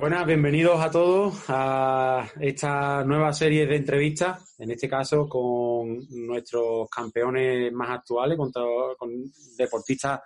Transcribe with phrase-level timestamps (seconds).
[0.00, 6.88] Buenas, bienvenidos a todos a esta nueva serie de entrevistas, en este caso con nuestros
[6.88, 8.50] campeones más actuales, con,
[8.96, 9.10] con
[9.58, 10.22] deportistas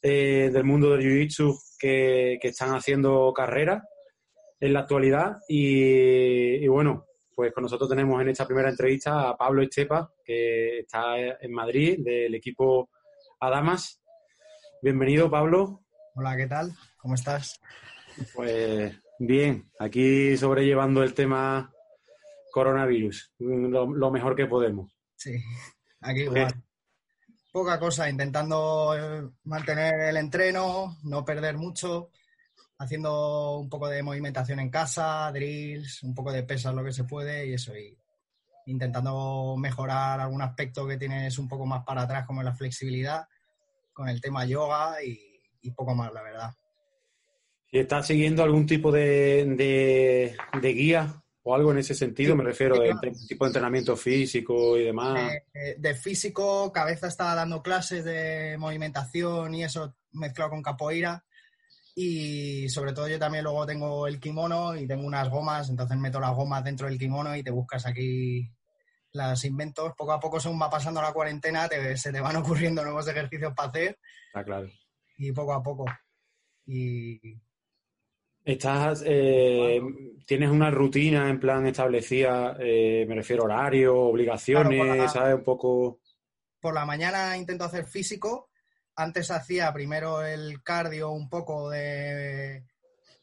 [0.00, 3.86] eh, del mundo del Jiu-Jitsu que, están haciendo carrera
[4.58, 5.36] en la actualidad.
[5.50, 7.04] Y, y, bueno,
[7.36, 11.98] pues con nosotros tenemos en esta primera entrevista a Pablo Estepa, que está en Madrid,
[11.98, 12.88] del equipo
[13.38, 14.00] Adamas.
[14.80, 15.82] Bienvenido, Pablo.
[16.14, 16.72] Hola, ¿qué tal?
[16.96, 17.60] ¿Cómo estás?
[18.34, 21.72] Pues bien, aquí sobrellevando el tema
[22.52, 24.92] coronavirus, lo, lo mejor que podemos.
[25.16, 25.42] Sí,
[26.00, 26.54] aquí igual.
[27.52, 32.10] Poca cosa, intentando eh, mantener el entreno, no perder mucho,
[32.78, 37.04] haciendo un poco de movimentación en casa, drills, un poco de pesas lo que se
[37.04, 37.96] puede y eso, y
[38.66, 43.26] intentando mejorar algún aspecto que tienes un poco más para atrás, como la flexibilidad,
[43.92, 46.54] con el tema yoga y, y poco más, la verdad.
[47.74, 52.36] ¿Y estás siguiendo algún tipo de, de, de, guía o algo en ese sentido?
[52.36, 55.32] Me refiero a tipo de entrenamiento físico y demás.
[55.52, 61.24] De, de, físico, Cabeza está dando clases de movimentación y eso mezclado con capoeira.
[61.96, 66.20] Y sobre todo yo también luego tengo el kimono y tengo unas gomas, entonces meto
[66.20, 68.48] las gomas dentro del kimono y te buscas aquí
[69.10, 69.94] los inventos.
[69.98, 73.52] Poco a poco según va pasando la cuarentena te, se te van ocurriendo nuevos ejercicios
[73.52, 73.98] para hacer.
[74.28, 74.68] Está claro.
[75.18, 75.86] Y poco a poco.
[76.66, 77.42] Y,
[78.44, 79.80] Estás, eh,
[80.26, 82.56] ¿Tienes una rutina en plan establecida?
[82.60, 85.34] Eh, me refiero a horario, obligaciones, claro, la, ¿sabes?
[85.36, 86.00] Un poco.
[86.60, 88.50] Por la mañana intento hacer físico.
[88.96, 92.64] Antes hacía primero el cardio, un poco de,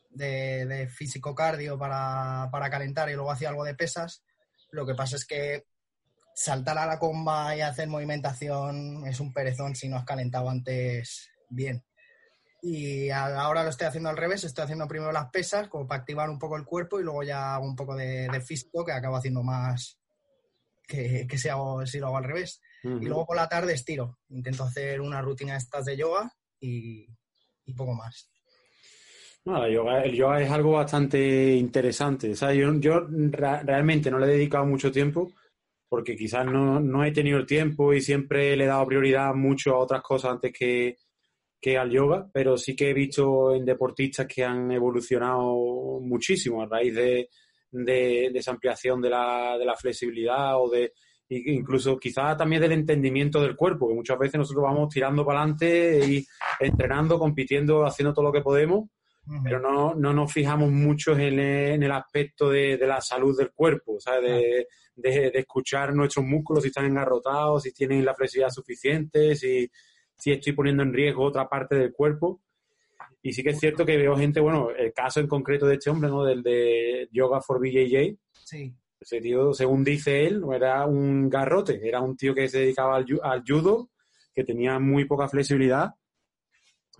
[0.10, 4.24] de, de físico cardio para, para, calentar y luego hacía algo de pesas.
[4.72, 5.66] Lo que pasa es que
[6.34, 11.30] saltar a la comba y hacer movimentación es un perezón si no has calentado antes
[11.50, 11.84] bien.
[12.64, 16.30] Y ahora lo estoy haciendo al revés, estoy haciendo primero las pesas como para activar
[16.30, 19.16] un poco el cuerpo y luego ya hago un poco de, de físico que acabo
[19.18, 20.00] haciendo más
[20.88, 22.62] que, que si, hago, si lo hago al revés.
[22.84, 23.02] Uh -huh.
[23.02, 27.08] Y luego por la tarde estiro, intento hacer una rutina de estas de yoga y,
[27.66, 28.30] y poco más.
[29.44, 32.32] No, el, yoga, el yoga es algo bastante interesante.
[32.32, 35.32] O sea, yo, yo ra realmente no le he dedicado mucho tiempo
[35.90, 39.74] porque quizás no, no he tenido el tiempo y siempre le he dado prioridad mucho
[39.74, 40.96] a otras cosas antes que,
[41.62, 46.66] que al yoga, pero sí que he visto en deportistas que han evolucionado muchísimo a
[46.66, 47.30] raíz de,
[47.72, 50.94] de, de esa ampliación de la, de la, flexibilidad o de
[51.30, 56.06] incluso quizás también del entendimiento del cuerpo, que muchas veces nosotros vamos tirando para adelante
[56.06, 56.26] y
[56.60, 59.42] entrenando, compitiendo, haciendo todo lo que podemos, uh -huh.
[59.44, 63.38] pero no, no, nos fijamos mucho en el, en el aspecto de, de, la salud
[63.38, 64.24] del cuerpo, ¿sabes?
[64.24, 69.72] De, de, de, escuchar nuestros músculos si están engarrotados, si tienen la flexibilidad suficiente, si
[70.22, 72.44] si estoy poniendo en riesgo otra parte del cuerpo.
[73.24, 75.90] Y sí que es cierto que veo gente, bueno, el caso en concreto de este
[75.90, 76.24] hombre, ¿no?
[76.24, 78.20] Del de Yoga for BJJ.
[78.32, 78.72] Sí.
[79.00, 82.98] Ese tío, según dice él, no era un garrote, era un tío que se dedicaba
[82.98, 83.90] al, al judo,
[84.32, 85.96] que tenía muy poca flexibilidad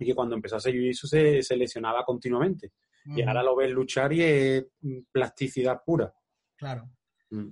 [0.00, 2.72] y que cuando empezó a hacer jiu-jitsu se, se, lesionaba continuamente.
[3.04, 4.64] Y ahora lo ves luchar y es
[5.12, 6.12] plasticidad pura.
[6.56, 6.90] Claro.
[7.30, 7.50] Mm.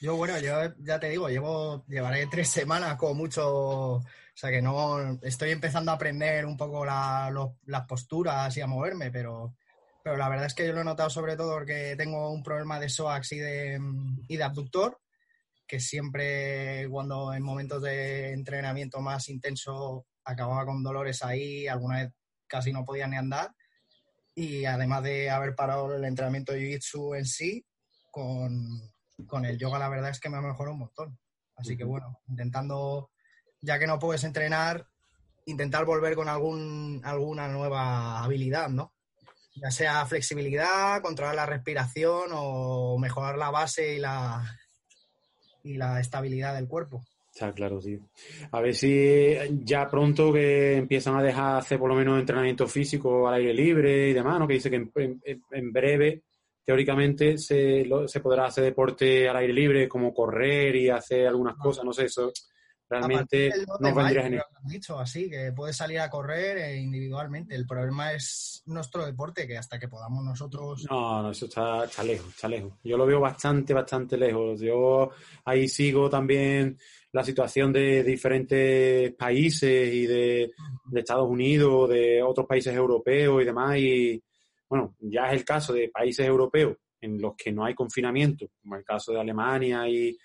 [0.00, 4.02] Yo, bueno, yo ya te digo, llevo, llevaré tres semanas como mucho
[4.36, 8.60] o sea que no estoy empezando a aprender un poco la, los, las posturas y
[8.60, 9.56] a moverme, pero,
[10.04, 12.78] pero la verdad es que yo lo he notado sobre todo porque tengo un problema
[12.78, 13.80] de psoas y de,
[14.28, 15.00] y de abductor,
[15.66, 22.12] que siempre cuando en momentos de entrenamiento más intenso acababa con dolores ahí, alguna vez
[22.46, 23.54] casi no podía ni andar.
[24.34, 27.64] Y además de haber parado el entrenamiento de Jiu-Jitsu en sí,
[28.10, 28.92] con,
[29.26, 31.18] con el yoga la verdad es que me ha mejorado un montón.
[31.56, 33.08] Así que bueno, intentando
[33.66, 34.86] ya que no puedes entrenar,
[35.44, 38.92] intentar volver con algún, alguna nueva habilidad, ¿no?
[39.56, 44.44] Ya sea flexibilidad, controlar la respiración o mejorar la base y la,
[45.64, 47.02] y la estabilidad del cuerpo.
[47.32, 47.98] Está claro, sí.
[48.52, 49.34] A ver si
[49.64, 54.10] ya pronto que empiezan a dejar hacer por lo menos entrenamiento físico al aire libre
[54.10, 54.46] y demás, ¿no?
[54.46, 56.22] Que dice que en, en, en breve,
[56.64, 61.56] teóricamente, se, lo, se podrá hacer deporte al aire libre, como correr y hacer algunas
[61.56, 62.32] cosas, no sé, eso
[62.88, 63.50] realmente
[63.80, 64.44] nos vendría genial.
[64.64, 67.54] dicho así, que puedes salir a correr eh, individualmente.
[67.54, 70.86] El problema es nuestro deporte, que hasta que podamos nosotros.
[70.90, 72.72] No, no, eso está, está lejos, está lejos.
[72.84, 74.60] Yo lo veo bastante, bastante lejos.
[74.60, 75.10] Yo
[75.44, 76.78] ahí sigo también
[77.12, 80.52] la situación de diferentes países y de,
[80.84, 83.78] de Estados Unidos, de otros países europeos y demás.
[83.78, 84.22] Y
[84.68, 88.76] bueno, ya es el caso de países europeos en los que no hay confinamiento, como
[88.76, 90.16] el caso de Alemania y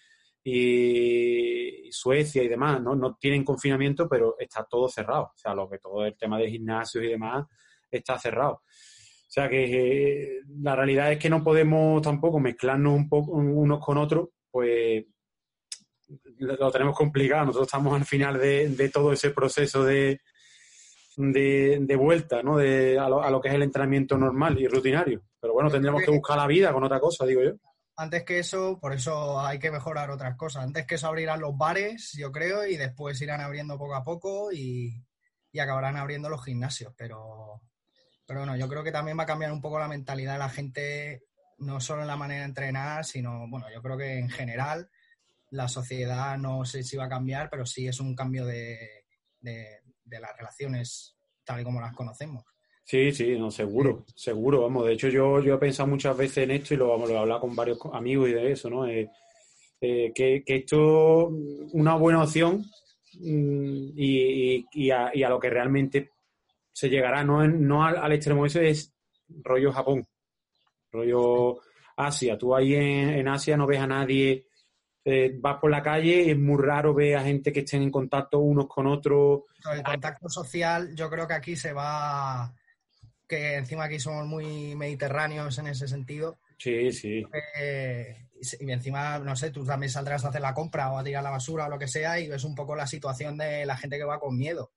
[0.44, 2.96] y Suecia y demás, ¿no?
[2.96, 5.24] No tienen confinamiento, pero está todo cerrado.
[5.24, 7.46] O sea, lo que todo el tema de gimnasios y demás
[7.90, 8.54] está cerrado.
[8.54, 13.80] O sea que eh, la realidad es que no podemos tampoco mezclarnos un poco unos
[13.84, 15.06] con otros, pues
[16.38, 17.46] lo tenemos complicado.
[17.46, 20.20] Nosotros estamos al final de, todo ese proceso de,
[21.16, 22.58] de, vuelta, ¿no?
[22.58, 25.22] De, a lo, a, lo, que es el entrenamiento normal y rutinario.
[25.40, 27.54] Pero bueno, tendremos que buscar la vida con otra cosa, digo yo
[28.02, 30.64] antes que eso, por eso hay que mejorar otras cosas.
[30.64, 34.52] Antes que eso abrirán los bares, yo creo, y después irán abriendo poco a poco
[34.52, 35.06] y,
[35.60, 36.96] acabarán abriendo los gimnasios.
[36.98, 37.62] Pero,
[38.26, 40.50] pero bueno, yo creo que también va a cambiar un poco la mentalidad de la
[40.50, 41.26] gente,
[41.60, 44.90] no solo en la manera de entrenar, sino, bueno, yo creo que en general
[45.52, 49.06] la sociedad no sé si va a cambiar, pero sí es un cambio de,
[49.42, 52.46] de las relaciones tal y como las conocemos.
[52.92, 54.86] Sí, sí, no, seguro, seguro, vamos.
[54.86, 57.20] De hecho, yo, yo he pensado muchas veces en esto y lo, vamos, lo he
[57.20, 58.86] hablado con varios amigos y de eso, ¿no?
[58.86, 59.10] Eh,
[59.80, 61.30] eh, que, que, esto
[61.72, 62.66] una buena opción
[63.14, 66.12] mm, y, y, a, y, a, lo que realmente
[66.74, 68.94] se llegará, no, no al, extremo ese, es
[69.42, 70.06] rollo Japón,
[70.92, 71.62] rollo
[71.96, 72.38] Asia.
[72.38, 74.48] Tú ahí en, Asia no ves a nadie,
[75.06, 78.40] eh, vas por la calle, es muy raro ver a gente que estén en contacto
[78.40, 79.44] unos con otros.
[79.74, 82.54] El contacto social, yo creo que aquí se va
[83.32, 86.40] que encima aquí somos muy mediterráneos en ese sentido.
[86.58, 87.26] Sí, sí.
[88.60, 91.30] y encima, no sé, tú también saldrás a hacer la compra o a tirar la
[91.30, 94.04] basura o lo que sea y ves un poco la situación de la gente que
[94.04, 94.74] va con miedo.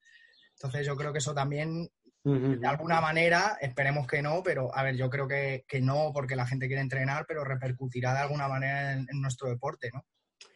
[0.52, 1.90] Entonces yo creo que eso también,
[2.22, 6.46] de alguna manera, esperemos que no, pero a ver, yo creo que, no porque la
[6.46, 10.04] gente quiere entrenar, pero repercutirá de alguna manera en, nuestro deporte, ¿no?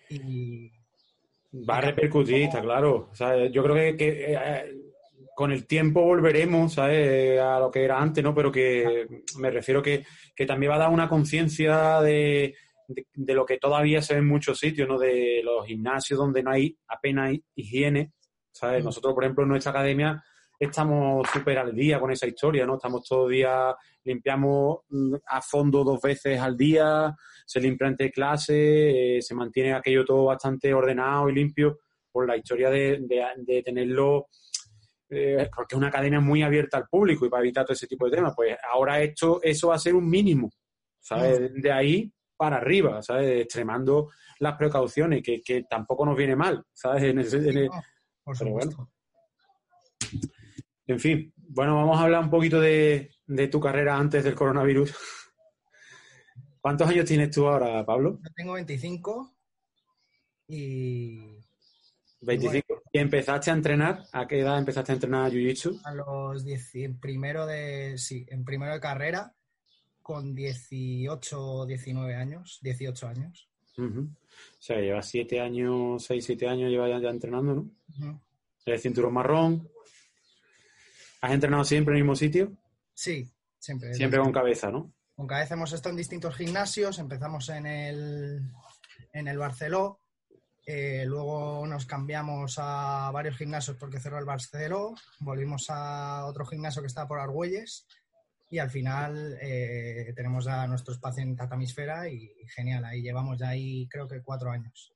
[0.09, 0.71] Y,
[1.69, 3.09] Va a repercutir, está claro.
[3.11, 4.88] O sea, yo creo que, que eh,
[5.39, 7.39] con el tiempo volveremos ¿sabes?
[7.39, 8.35] a lo que era antes, ¿no?
[8.35, 9.07] Pero que
[9.39, 10.05] me refiero que,
[10.35, 12.57] que también va a dar una conciencia de,
[12.89, 14.99] de, lo que todavía se ve en muchos sitios, ¿no?
[14.99, 18.15] De los gimnasios donde no hay apenas higiene,
[18.51, 18.83] ¿sabes?
[18.83, 18.87] Mm.
[18.87, 20.21] Nosotros, por ejemplo, en nuestra academia
[20.59, 22.75] estamos súper al día con esa historia, ¿no?
[22.75, 27.15] Estamos todo día, limpiamos mm, a fondo dos veces al día,
[27.47, 31.79] se limpia entre clase, eh, se mantiene aquello todo bastante ordenado y limpio
[32.11, 32.99] por la historia de,
[33.37, 34.27] de tenerlo
[35.11, 38.05] eh, porque es una cadena muy abierta al público y para evitar todo ese tipo
[38.07, 40.51] de temas, pues ahora esto, eso va a ser un mínimo,
[41.01, 41.41] ¿sabes?
[41.41, 41.61] Mm.
[41.61, 43.43] De ahí para arriba, ¿sabes?
[43.43, 44.11] Extremando
[44.41, 47.03] las precauciones, que, que tampoco nos viene mal, ¿sabes?
[47.03, 47.69] En
[48.23, 48.91] por supuesto.
[50.87, 54.95] En fin, bueno, vamos a hablar un poquito de, de tu carrera antes del coronavirus.
[56.61, 58.19] ¿Cuántos años tienes tú ahora, Pablo?
[58.23, 59.35] Yo tengo 25
[60.49, 61.38] y
[62.21, 62.83] 25.
[62.93, 64.05] ¿Y empezaste a entrenar?
[64.13, 65.81] ¿A qué edad empezaste a entrenar Jiu-Jitsu?
[65.85, 69.35] A los 10, en primero de, sí, en primero de carrera,
[70.03, 73.49] con 18 19 años, 18 años.
[73.79, 74.09] O
[74.59, 78.21] sea, llevas 7 años, 6, 7 años llevas ya, entrenando, ¿no?
[78.65, 79.69] El cinturón marrón.
[81.21, 82.53] ¿Has entrenado siempre en el mismo sitio?
[82.95, 83.95] Sí, siempre.
[83.95, 84.93] Siempre con cabeza, ¿no?
[85.15, 86.99] Con cabeza hemos estado en distintos gimnasios.
[86.99, 88.43] Empezamos en el,
[89.13, 90.01] en el Barceló,
[90.71, 96.83] eh, luego nos cambiamos a varios gimnasios porque cerró el Barceló, volvimos a otro gimnasio
[96.83, 97.87] que está por Argüelles
[98.51, 103.49] y al final eh, tenemos ya nuestro espacio en Tatamisfera y, genial, ahí llevamos ya
[103.49, 104.93] ahí creo que cuatro años.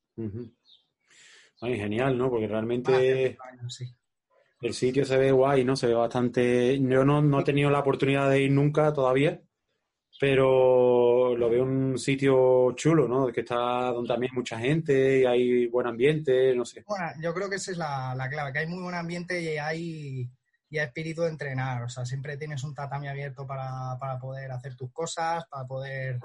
[1.78, 2.28] genial, ¿no?
[2.28, 3.38] Porque realmente
[4.60, 5.74] el sitio se ve guay, ¿no?
[5.74, 6.78] Se ve bastante...
[6.80, 9.40] Yo no, no he tenido la oportunidad de ir nunca todavía,
[10.22, 13.32] pero lo veo un sitio chulo, ¿no?
[13.32, 16.84] Que está donde también hay mucha gente y hay buen ambiente, no sé.
[16.86, 20.30] Bueno, yo creo que esa es la, clave, que hay muy buen ambiente y hay,
[20.70, 21.82] y espíritu de entrenar.
[21.82, 26.20] O sea, siempre tienes un tatami abierto para, poder hacer tus cosas, para poder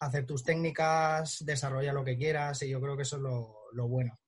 [0.00, 4.20] hacer tus técnicas, desarrollar lo que quieras y yo creo que eso es lo, bueno.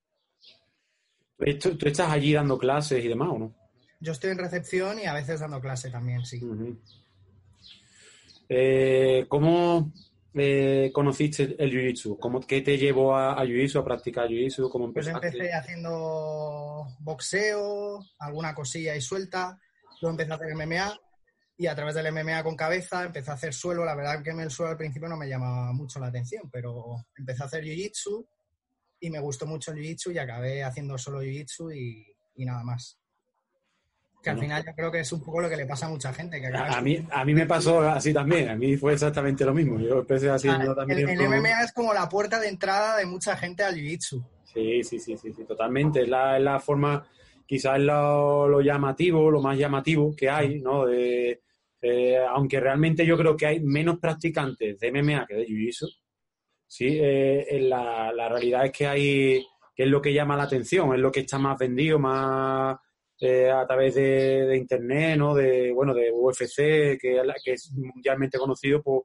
[1.60, 3.54] ¿Tú, estás allí dando clases y demás o no?
[4.00, 6.40] Yo estoy en recepción y a veces dando clase también, sí.
[8.48, 9.92] Eh, ¿Cómo
[10.34, 12.46] eh, conociste el Jiu-Jitsu?
[12.46, 14.70] ¿Qué te llevó a, a Jiu-Jitsu, a practicar Jiu-Jitsu?
[14.70, 19.58] ¿Cómo Pues empecé haciendo boxeo, alguna cosilla y suelta.
[20.00, 21.00] Luego empecé a hacer MMA
[21.56, 23.84] y a través del MMA con cabeza empecé a hacer suelo.
[23.84, 27.42] La verdad que el suelo al principio no me llamaba mucho la atención, pero empecé
[27.42, 28.26] a hacer Jiu-Jitsu
[29.00, 32.97] y me gustó mucho el jiu-jitsu y acabé haciendo solo jiu-jitsu y, y nada más.
[34.22, 36.12] Que al final yo creo que es un poco lo que le pasa a mucha
[36.12, 36.40] gente.
[36.40, 39.78] Que a, mí, a mí me pasó así también, a mí fue exactamente lo mismo.
[39.78, 41.08] Yo empecé haciendo también...
[41.08, 44.24] El, MMA es como la puerta de entrada de mucha gente al Jiu-Jitsu.
[44.44, 46.02] Sí, sí, sí, sí, totalmente.
[46.02, 47.06] Es la, la forma,
[47.46, 50.88] quizás es lo, llamativo, lo más llamativo que hay, ¿no?
[50.88, 51.40] Eh,
[52.28, 55.88] aunque realmente yo creo que hay menos practicantes de MMA que de Jiu-Jitsu,
[56.66, 59.46] sí, eh, la, la realidad es que hay,
[59.76, 62.76] que es lo que llama la atención, es lo que está más vendido, más
[63.20, 65.34] eh, a través de, internet, ¿no?
[65.34, 69.02] De, bueno, de UFC, que, que es mundialmente conocido, pues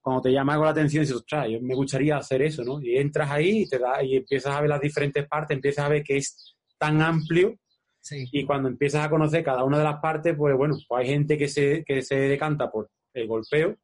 [0.00, 2.80] cuando te llama algo la atención dices, ostras, yo me gustaría hacer eso, ¿no?
[2.80, 5.88] Y entras ahí y, te da, y empiezas a ver las diferentes partes, empiezas a
[5.88, 7.58] ver que es tan amplio
[8.10, 11.38] y cuando empiezas a conocer cada una de las partes, pues bueno, pues hay gente
[11.38, 13.78] que se, que se decanta por el golpeo,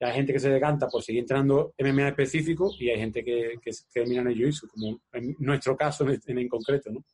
[0.00, 3.58] y hay gente que se decanta por seguir entrenando MMA específico y hay gente que,
[3.62, 7.04] que, que termina en el jiu como en nuestro caso en, en concreto, ¿no?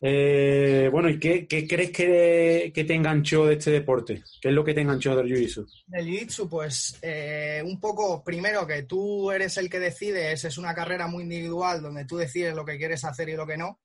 [0.00, 4.22] Eh, bueno, ¿y qué, crees que, te enganchó de este deporte?
[4.40, 5.66] ¿Qué es lo que te enganchó del Jiu-Jitsu?
[5.86, 10.74] Del Jiu-Jitsu, pues eh, un poco, primero que tú eres el que decides, es una
[10.74, 13.80] carrera muy individual donde tú decides lo que quieres hacer y lo que no,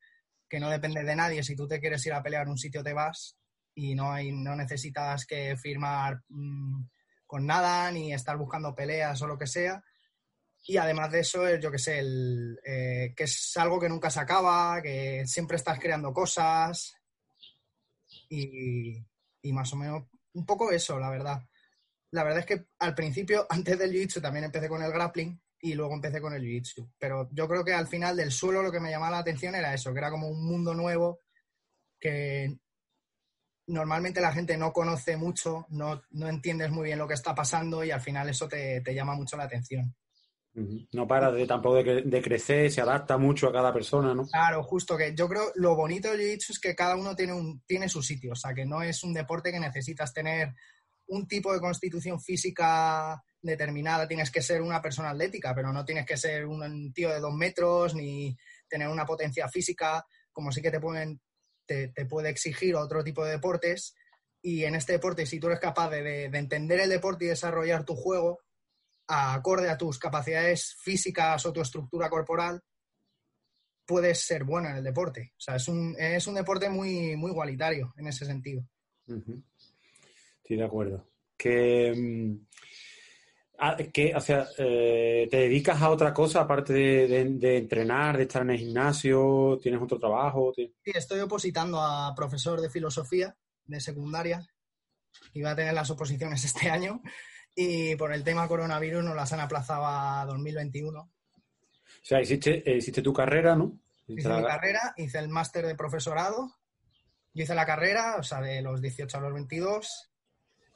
[0.49, 1.43] que no depende de nadie.
[1.43, 3.37] Si tú te quieres ir a pelear un sitio, te vas
[3.73, 6.83] y no, hay, no necesitas que firmar mm,
[7.25, 9.81] con nada ni estar buscando peleas o lo que sea.
[10.67, 14.19] Y además de eso, yo que sé, el, eh, que es algo que nunca se
[14.19, 16.95] acaba, que siempre estás creando cosas
[18.29, 19.03] y,
[19.51, 20.03] más o menos
[20.33, 21.41] un poco eso, la verdad.
[22.11, 25.73] La verdad es que al principio, antes del jiu-jitsu, también empecé con el grappling y
[25.73, 26.91] luego empecé con el jiu-jitsu.
[26.97, 29.73] Pero yo creo que al final del suelo lo que me llamaba la atención era
[29.73, 31.21] eso, que era como un mundo nuevo
[31.99, 32.57] que
[33.67, 37.83] normalmente la gente no conoce mucho, no, no entiendes muy bien lo que está pasando
[37.83, 39.95] y al final eso te llama mucho la atención.
[40.53, 44.27] No para de, tampoco de, crecer, se adapta mucho a cada persona, ¿no?
[44.27, 47.61] Claro, justo que yo creo lo bonito del jiu es que cada uno tiene, un,
[47.65, 50.53] tiene su sitio, o sea, que no es un deporte que necesitas tener
[51.07, 56.05] un tipo de constitución física determinada, tienes que ser una persona atlética, pero no tienes
[56.05, 60.71] que ser un tío de dos metros ni tener una potencia física, como sí que
[60.71, 61.21] te, pueden,
[61.65, 63.95] te, puede exigir otro tipo de deportes.
[64.41, 67.95] Y en este deporte, si tú eres capaz de entender el deporte y desarrollar tu
[67.95, 68.39] juego,
[69.11, 72.61] acorde a tus capacidades físicas o tu estructura corporal,
[73.85, 75.33] puedes ser bueno en el deporte.
[75.37, 78.63] O sea, es un, es un deporte muy, muy igualitario en ese sentido.
[79.05, 81.09] Estoy de acuerdo.
[81.37, 82.47] Que, mm,
[83.59, 83.77] ah,
[84.15, 88.59] o sea, eh, ¿te dedicas a otra cosa aparte de, entrenar, de estar en el
[88.59, 89.59] gimnasio?
[89.61, 90.53] ¿Tienes otro trabajo?
[90.55, 94.47] Sí, estoy opositando a profesor de filosofía de secundaria.
[95.33, 97.01] Iba a tener las oposiciones este año
[97.55, 100.99] y por el tema coronavirus nos las han aplazado a 2021.
[100.99, 101.09] O
[102.01, 103.79] sea, hiciste, hiciste tu carrera, ¿no?
[104.07, 106.51] Hice mi carrera, hice el máster de profesorado,
[107.33, 110.11] yo hice la carrera, o sea, de los 18 a los 22.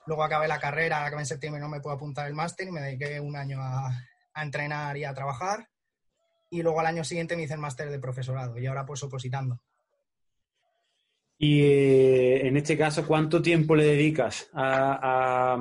[0.08, 2.82] Luego acabé la carrera, acabé en septiembre no me puedo apuntar el máster y me
[2.82, 3.91] dediqué un año a,
[4.36, 5.67] entrenar y a trabajar.
[6.50, 9.62] Y luego al año siguiente me hice el máster de profesorado y ahora pues opositando.
[11.38, 15.58] Y eh, en este caso, ¿cuánto tiempo le dedicas a,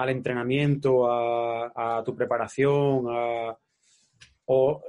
[0.00, 3.56] al entrenamiento, a, tu preparación, a,
[4.46, 4.82] o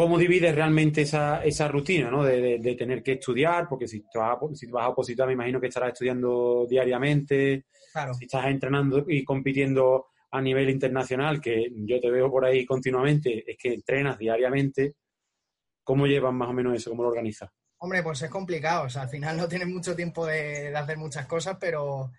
[0.00, 2.24] cómo divides realmente esa, esa rutina, ¿no?
[2.24, 5.66] De, tener que estudiar, porque si, vas a, si vas a opositar me imagino que
[5.66, 8.14] estarás estudiando diariamente, claro.
[8.14, 13.44] si estás entrenando y compitiendo a nivel internacional, que yo te veo por ahí continuamente,
[13.46, 14.94] es que entrenas diariamente,
[15.84, 16.88] ¿cómo llevas más o menos eso?
[16.88, 17.50] ¿Cómo lo organizas?
[17.78, 21.26] Hombre, pues es complicado, o sea, al final no tienes mucho tiempo de hacer muchas
[21.26, 22.10] cosas, pero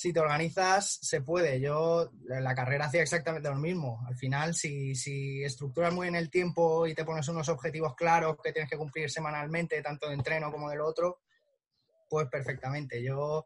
[0.00, 1.60] si te organizas, se puede.
[1.60, 4.02] Yo la carrera hacía exactamente lo mismo.
[4.08, 8.50] Al final, si, estructuras muy en el tiempo y te pones unos objetivos claros que
[8.50, 11.20] tienes que cumplir semanalmente, tanto de entreno como del otro,
[12.08, 13.02] pues perfectamente.
[13.02, 13.44] Yo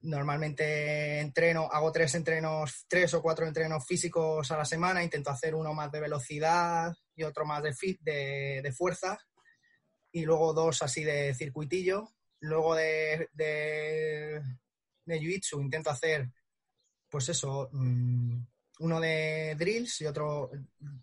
[0.00, 5.54] normalmente entreno, hago tres entrenos, tres o cuatro entrenos físicos a la semana, intento hacer
[5.54, 9.16] uno más de velocidad y otro más de, fit, de, de fuerza,
[10.10, 12.08] y luego dos así de circuitillo.
[12.40, 13.28] Luego de
[15.16, 16.30] Jiu-Jitsu intento hacer,
[17.08, 18.40] pues eso, mm,
[18.80, 20.50] uno de drills y otro,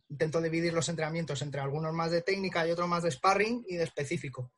[0.10, 3.76] intento dividir los entrenamientos entre algunos más de técnica y otros más de sparring y
[3.76, 4.54] de específico.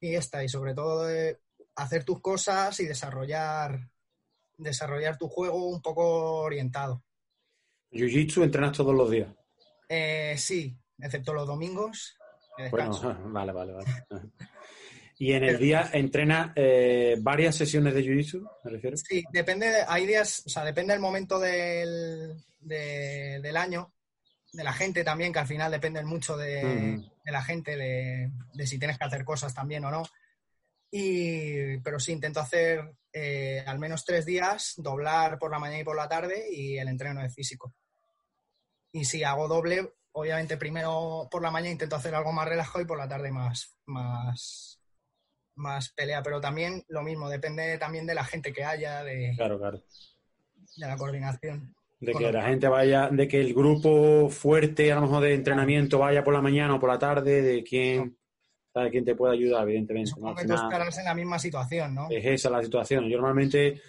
[0.00, 1.40] Y está, y sobre todo de
[1.76, 3.90] hacer tus cosas y desarrollar,
[4.56, 7.04] desarrollar tu juego un poco orientado.
[7.92, 9.28] ¿Jiu-Jitsu entrenas todos los días?
[9.88, 12.16] Eh, sí, excepto los domingos.
[12.70, 12.98] Bueno,
[13.32, 14.06] vale, vale, vale.
[15.18, 18.96] ¿Y en el día entrena eh, varias sesiones de jiu-jitsu, me refiero?
[18.98, 23.94] Sí, depende, hay días, o sea, depende del momento del, del año.
[24.52, 28.30] de la gente también, que al final dependen mucho de, la gente, de,
[28.66, 30.02] si tienes que hacer cosas también o no.
[30.90, 35.84] Y, pero sí, intento hacer eh, al menos tres días, doblar por la mañana y
[35.84, 37.74] por la tarde y el entreno de físico.
[38.92, 42.86] Y si hago doble, obviamente primero por la mañana intento hacer algo más relajado y
[42.86, 44.75] por la tarde más, más,
[45.56, 46.22] más pelea.
[46.22, 49.82] Pero también lo mismo, depende también de la gente que haya, de, claro, claro.
[50.76, 51.74] de la coordinación.
[51.98, 55.98] De que la gente vaya, de que el grupo fuerte, a lo mejor de entrenamiento,
[55.98, 58.18] vaya por la mañana o por la tarde, de quién,
[58.74, 60.10] de quién te puede ayudar, evidentemente.
[60.10, 62.08] Supongo que tú estarás en la misma situación, ¿no?
[62.10, 63.08] Es esa la situación.
[63.08, 63.80] Yo normalmente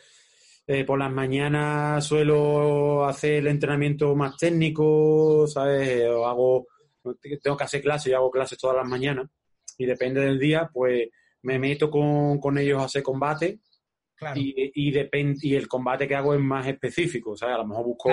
[0.69, 6.05] eh, por las mañanas suelo hacer el entrenamiento más técnico, ¿sabes?
[6.09, 6.67] O hago,
[7.41, 9.29] tengo que hacer clases, y hago clases todas las mañanas.
[9.77, 11.07] Y depende del día, pues
[11.43, 13.59] me meto con, con ellos a hacer combate
[14.35, 15.07] y, y,
[15.41, 17.55] y el combate que hago es más específico, ¿sabes?
[17.55, 18.09] A lo mejor busco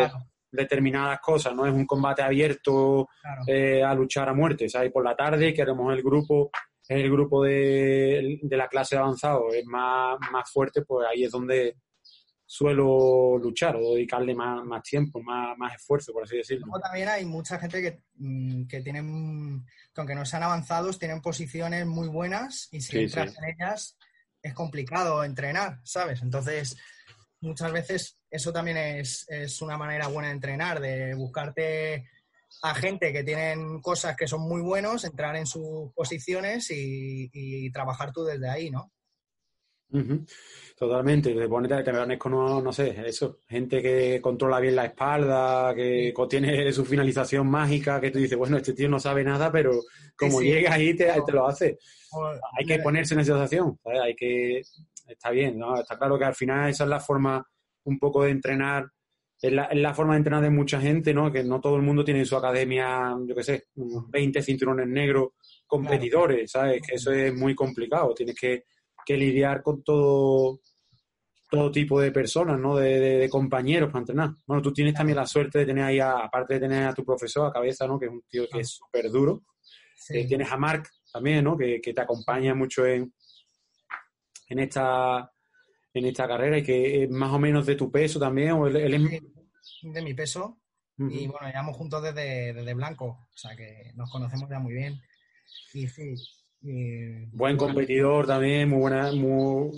[0.51, 3.09] determinadas cosas, no es un combate abierto
[3.47, 4.93] eh, a luchar a muerte, ¿sabes?
[4.93, 6.51] Por la tarde, que mejor el grupo,
[6.89, 11.77] el grupo de, de la clase avanzado es más, más fuerte, pues ahí es donde
[12.55, 16.67] suelo luchar o dedicarle más, más tiempo, más, más, esfuerzo, por así decirlo.
[16.81, 21.85] también hay mucha gente que, mm, que tienen, que aunque no sean avanzados, tienen posiciones
[21.85, 23.99] muy buenas y si entras en ellas
[24.41, 26.23] es complicado entrenar, ¿sabes?
[26.23, 26.77] Entonces,
[27.41, 29.27] muchas veces eso también es,
[29.61, 32.09] una manera buena de entrenar, de buscarte
[32.63, 38.13] a gente que tienen cosas que son muy buenos, entrar en sus posiciones y, trabajar
[38.13, 38.93] tú desde ahí, ¿no?
[40.77, 45.73] Totalmente, de ponerte te con, no, no sé, eso, gente que controla bien la espalda,
[45.75, 49.73] que tiene su finalización mágica, que tú dices, bueno, este tío no sabe nada, pero
[50.17, 51.79] como llega ahí te, te lo hace
[52.59, 54.63] hay que ponerse en esa situación, Hay que,
[55.07, 55.77] está bien, ¿no?
[55.77, 57.47] Está claro que al final esa es la forma
[57.85, 58.87] un poco de entrenar,
[59.41, 61.31] es la, forma de entrenar de mucha gente, ¿no?
[61.31, 65.31] Que no todo el mundo tiene en su academia, yo qué sé, 20 cinturones negros
[65.67, 66.83] competidores, ¿sabes?
[66.87, 68.65] Que eso es muy complicado, tienes que,
[69.07, 70.61] lidiar con todo
[71.55, 72.77] todo tipo de personas, ¿no?
[72.77, 74.31] De, compañeros para entrenar.
[74.47, 77.47] Bueno, tú tienes también la suerte de tener ahí, aparte de tener a tu profesor
[77.47, 77.99] a cabeza, ¿no?
[77.99, 79.45] Que es un tío que es súper duro.
[80.11, 81.57] Eh, tienes a Mark, también, ¿no?
[81.57, 83.15] Que, te acompaña mucho en,
[84.49, 85.31] en, esta,
[85.93, 88.53] en esta carrera y que es más o menos de tu peso también.
[88.53, 88.69] O.
[88.69, 90.61] De mi peso.
[90.99, 95.01] Y bueno, llevamos juntos desde, desde, Blanco, o sea que nos conocemos ya muy bien.
[95.73, 96.15] Y sí.
[97.33, 99.73] Buen competidor también, muy buena, muy, o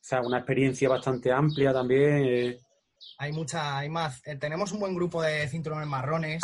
[0.00, 2.24] sea, una experiencia bastante amplia también.
[2.24, 2.58] Eh.
[3.18, 4.26] Hay mucha, hay más.
[4.26, 6.42] Eh, tenemos un buen grupo de cinturones marrones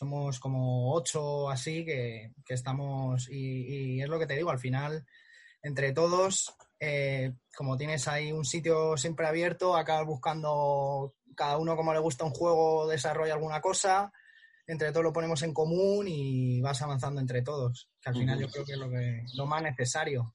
[0.00, 5.04] somos como ocho así que, estamos, y, es lo que te digo, al final,
[5.62, 11.92] entre todos, eh, como tienes ahí un sitio siempre abierto, acabas buscando cada uno como
[11.92, 14.10] le gusta un juego, desarrolla alguna cosa,
[14.66, 18.48] entre todos lo ponemos en común y vas avanzando entre todos, que al final yo
[18.48, 20.34] creo que es lo, que, lo más necesario.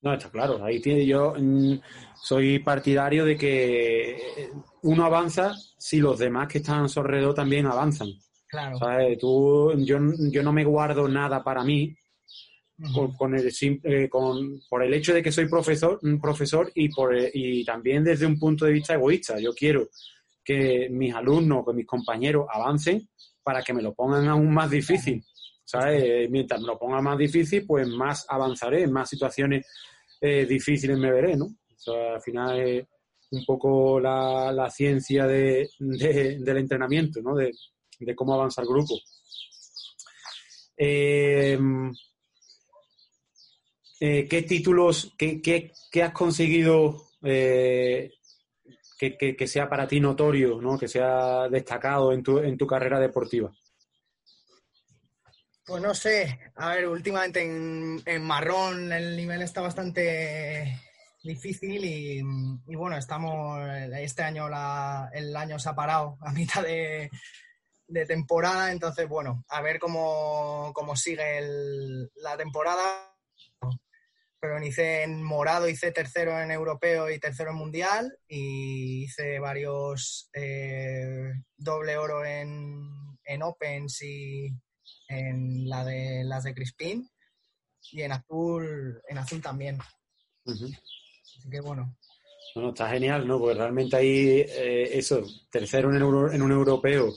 [0.00, 0.64] No, está claro.
[0.64, 1.80] Ahí tiene, yo mm,
[2.22, 4.50] soy partidario de que
[4.82, 8.08] uno avanza si los demás que están a su alrededor también avanzan.
[8.48, 8.78] Claro.
[9.18, 9.98] Tú, yo,
[10.30, 11.94] yo no me guardo nada para mí
[13.18, 17.64] con, el simple, con, por el hecho de que soy profesor, profesor y, por, y
[17.64, 19.38] también desde un punto de vista egoísta.
[19.40, 19.88] Yo quiero
[20.48, 23.06] que mis alumnos, que mis compañeros avancen
[23.42, 25.22] para que me lo pongan aún más difícil.
[25.62, 26.30] ¿sabes?
[26.30, 29.66] Mientras me lo pongan más difícil, pues más avanzaré, más situaciones
[30.18, 31.44] eh, difíciles me veré, ¿no?
[31.44, 32.86] O sea, al final es
[33.30, 37.34] un poco la, la ciencia de, del entrenamiento, ¿no?
[37.34, 37.52] De,
[37.98, 38.94] de cómo avanza el grupo.
[40.74, 41.58] Eh,
[44.00, 48.12] eh, ¿Qué títulos, qué, has conseguido eh,
[48.98, 50.78] que, sea para ti notorio, ¿no?
[50.78, 53.52] que sea destacado en tu, en tu carrera deportiva?
[55.64, 60.80] Pues no sé, a ver, últimamente en, marrón el nivel está bastante
[61.22, 62.22] difícil y,
[62.74, 63.60] bueno, estamos,
[63.98, 64.48] este año
[65.12, 67.10] el año se ha parado a mitad de,
[67.88, 71.40] de temporada, entonces, bueno, a ver cómo, sigue
[72.16, 73.14] la temporada.
[74.40, 80.30] Pero hice en morado, hice tercero en europeo y tercero en mundial y hice varios
[80.32, 84.48] eh, doble oro en, en Opens y
[85.08, 87.08] en la de, las de Crispin
[87.90, 89.78] y en azul, en azul también.
[90.46, 91.96] Así que bueno.
[92.54, 93.38] Bueno, está genial, ¿no?
[93.38, 97.12] Porque realmente ahí, eh, eso, tercero en, en un europeo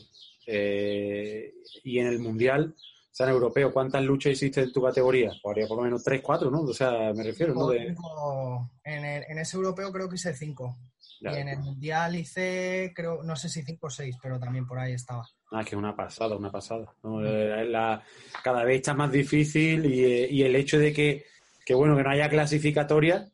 [0.45, 1.53] eh,
[1.83, 2.75] y en el Mundial,
[3.11, 5.31] o sea, en europeo, ¿cuántas luchas hiciste en tu categoría?
[5.41, 6.61] Podría por lo menos 3, 4, ¿no?
[6.61, 7.73] O sea, me refiero, ¿no?
[7.73, 10.77] En, ese europeo creo que hice 5.
[11.19, 14.79] y en el Mundial hice, creo, no sé si 5 o 6, pero también por
[14.79, 15.27] ahí estaba.
[15.51, 16.95] Ah, que una pasada, una pasada.
[17.25, 18.01] Eh, la,
[18.41, 21.25] cada vez está más difícil y, el hecho de que,
[21.65, 23.29] que, bueno, que no haya clasificatoria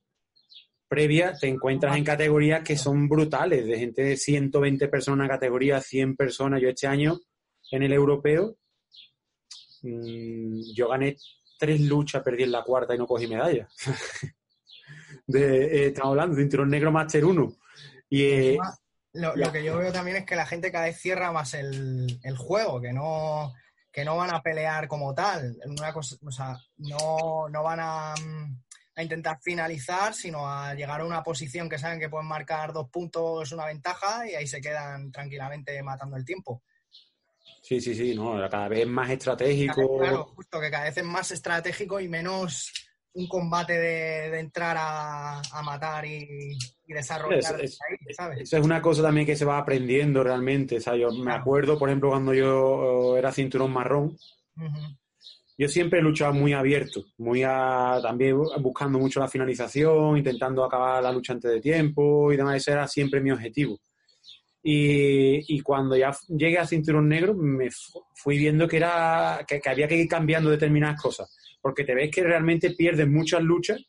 [0.87, 5.81] previa, te encuentras en categorías que son brutales, de gente de 120 personas en categoría,
[5.81, 6.61] 100 personas.
[6.61, 7.19] Yo este año,
[7.71, 8.66] en el europeo, mm,
[9.81, 11.17] yo gané
[11.57, 13.67] tres luchas, perdí en la cuarta y no cogí medalla.
[15.27, 17.53] de, eh, estamos hablando de cinturón negro Master 1.
[18.09, 18.57] Y, eh,
[19.13, 22.79] lo, que yo veo también es que la gente cada vez cierra más el, juego,
[22.79, 23.53] que no,
[23.91, 25.57] que no van a pelear como tal.
[25.65, 31.05] Una cosa, o sea, no, no van a, a, intentar finalizar, sino a llegar a
[31.05, 35.11] una posición que saben que pueden marcar dos puntos, una ventaja, y ahí se quedan
[35.11, 36.61] tranquilamente matando el tiempo.
[37.61, 39.99] Sí, sí, sí, no, cada vez más estratégico.
[39.99, 42.71] Claro, justo que cada vez es más estratégico y menos
[43.17, 46.57] un combate de, entrar a, matar y,
[46.87, 47.61] desarrollar.
[47.61, 50.77] Es, Eso es una cosa también que se va aprendiendo realmente.
[50.77, 54.15] O sea, yo me acuerdo, por ejemplo, cuando yo era cinturón marrón,
[55.57, 61.11] yo siempre he luchado muy abierto, muy también buscando mucho la finalización, intentando acabar la
[61.11, 62.57] lucha antes de tiempo y demás.
[62.57, 63.79] Ese era siempre mi objetivo.
[64.69, 67.69] Y, y, cuando ya llegué a cinturón negro, me
[68.15, 71.29] fui viendo que, era, que había que ir cambiando determinadas cosas
[71.67, 73.83] porque te ves que realmente pierdes muchas luchas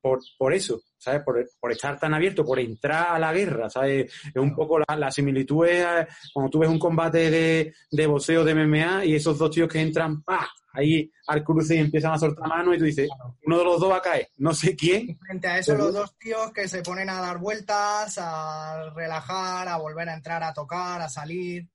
[0.00, 1.22] por, por eso, ¿sabes?
[1.22, 4.12] Por, por, estar tan abierto, por entrar a la guerra, ¿sabes?
[4.26, 8.06] Es un poco la, la similitud es eh, cuando tú ves un combate de, de
[8.06, 10.48] boxeo de MMA y esos dos tíos que entran, ¡pah!
[10.76, 13.08] Ahí al cruce y empiezan a soltar mano y tú dices,
[13.44, 15.18] uno de los dos va a caer, no sé quién.
[15.18, 19.76] frente a eso, los dos tíos que se ponen a dar vueltas, a relajar, a
[19.78, 21.68] volver a entrar a tocar, a salir.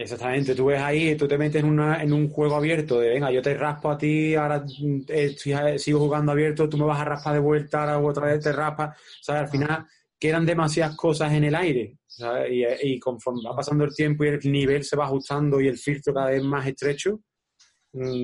[0.00, 3.32] Exactamente, tú ves ahí, tú te metes en, una, en un juego abierto de, venga,
[3.32, 4.64] yo te raspo a ti, ahora
[5.08, 5.34] eh,
[5.76, 8.96] sigo jugando abierto, tú me vas a raspar de vuelta, ahora otra vez te raspas,
[9.20, 9.42] ¿sabes?
[9.42, 9.86] Al final
[10.18, 12.48] quedan demasiadas cosas en el aire, ¿sabes?
[12.82, 16.14] Y, conforme va pasando el tiempo y el nivel se va ajustando y el filtro
[16.14, 17.20] cada vez más estrecho,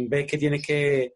[0.09, 1.15] ves que tienes que,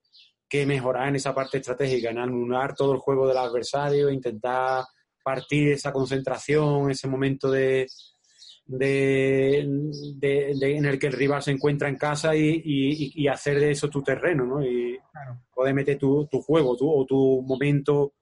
[0.48, 4.84] que mejorar en esa parte estratégica, en anular todo el juego del adversario, intentar
[5.22, 7.86] partir esa concentración, ese momento de
[8.68, 14.02] de, en el que el rival se encuentra en casa y, hacer de eso tu
[14.02, 14.62] terreno, ¿no?
[14.62, 14.98] Y
[15.54, 18.12] poder meter tu, juego o tu momento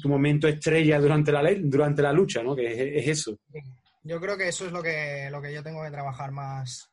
[0.00, 2.54] tu momento estrella durante la durante la lucha, ¿no?
[2.54, 3.36] Que es, eso.
[4.04, 6.91] Yo creo que eso es lo que, lo que yo tengo que trabajar más,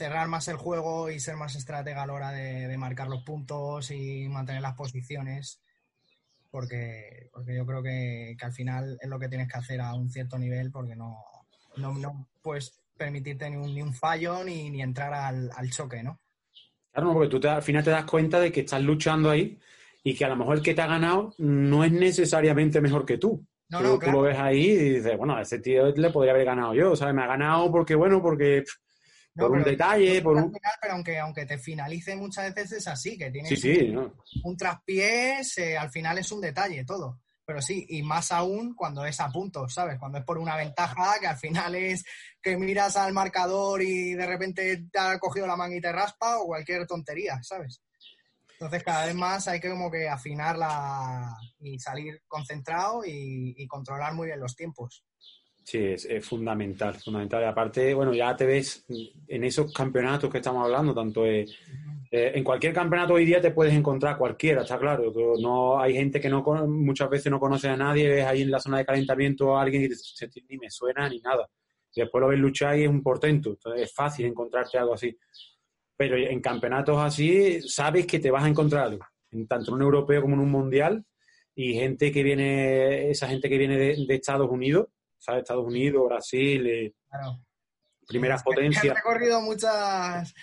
[0.00, 3.90] cerrar más el juego y ser más estratega a la hora de marcar los puntos
[3.90, 5.60] y mantener las posiciones
[6.50, 10.10] porque, porque yo creo que, al final es lo que tienes que hacer a un
[10.10, 11.16] cierto nivel porque no,
[11.76, 16.20] no, puedes permitirte ni un, ni un fallo ni, ni entrar al, al, choque, ¿no?
[16.92, 19.58] Claro, porque tú al final te das cuenta de que estás luchando ahí
[20.02, 23.18] y que a lo mejor el que te ha ganado no es necesariamente mejor que
[23.18, 23.46] tú.
[23.68, 26.44] No, tú, tú lo ves ahí y dices, bueno, a ese tío le podría haber
[26.44, 27.14] ganado yo, ¿sabes?
[27.14, 28.64] Me ha ganado porque, bueno, porque
[29.34, 30.52] por un detalle, por un...
[30.80, 33.94] pero aunque, aunque te finalice muchas veces es así, que tienes sí, sí,
[34.44, 37.20] un, traspiés, eh, al final es un detalle todo.
[37.44, 39.98] Pero sí, y más aún cuando es a punto, ¿sabes?
[39.98, 42.04] Cuando es por una ventaja que al final es
[42.40, 46.38] que miras al marcador y de repente te ha cogido la manga y te raspa
[46.38, 47.82] o cualquier tontería, ¿sabes?
[48.52, 54.26] Entonces cada vez más hay que como que afinarla y salir concentrado y controlar muy
[54.26, 55.02] bien los tiempos.
[55.62, 57.42] Sí, es, fundamental, fundamental.
[57.42, 58.84] Y aparte, bueno, ya te ves
[59.28, 61.46] en esos campeonatos que estamos hablando, tanto eh,
[62.10, 65.12] en cualquier campeonato hoy día te puedes encontrar cualquiera, está claro.
[65.40, 68.58] No hay gente que no muchas veces no conoce a nadie, ves ahí en la
[68.58, 69.88] zona de calentamiento a alguien y
[70.48, 71.48] ni me suena ni nada.
[71.94, 73.50] Y después lo ves luchar y es un portento.
[73.50, 75.16] Entonces es fácil encontrarte algo así.
[75.96, 79.82] Pero en campeonatos así sabes que te vas a encontrar algo, en tanto en un
[79.82, 81.04] europeo como en un mundial.
[81.54, 84.88] Y gente que viene, esa gente que viene de Estados Unidos,
[85.20, 85.42] ¿sabes?
[85.42, 86.94] Estados Unidos, Brasil, eh,
[88.06, 88.84] primeras potencias.
[88.84, 90.34] Han recorrido muchas,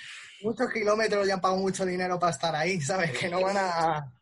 [0.41, 3.11] muchos kilómetros y han pagado mucho dinero para estar ahí, ¿sabes?
[3.17, 4.13] Que no van a...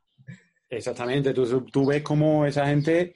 [0.68, 3.16] Exactamente, tú, tú ves cómo esa gente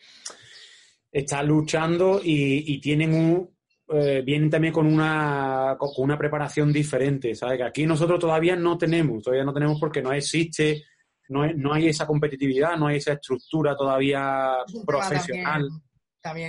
[1.11, 7.57] está luchando y, tienen un, eh, vienen también con una, con una preparación diferente, ¿sabes?
[7.57, 10.83] Que aquí nosotros todavía no tenemos, todavía no tenemos porque no existe,
[11.29, 15.88] no, no hay esa competitividad, no hay esa estructura todavía profesional también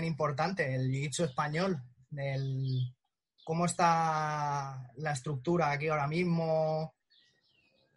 [0.05, 1.83] importante, el jiu español,
[2.17, 2.95] el,
[3.45, 6.95] cómo está la estructura aquí ahora mismo.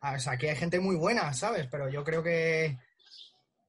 [0.01, 1.67] Aquí hay gente muy buena, ¿sabes?
[1.71, 2.77] Pero yo creo que,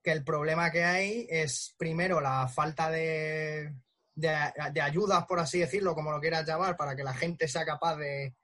[0.03, 3.73] que el problema que hay es, primero, la falta de,
[4.14, 7.97] de, ayudas, por así decirlo, como lo quieras llamar, para que la gente sea capaz
[7.97, 8.35] de,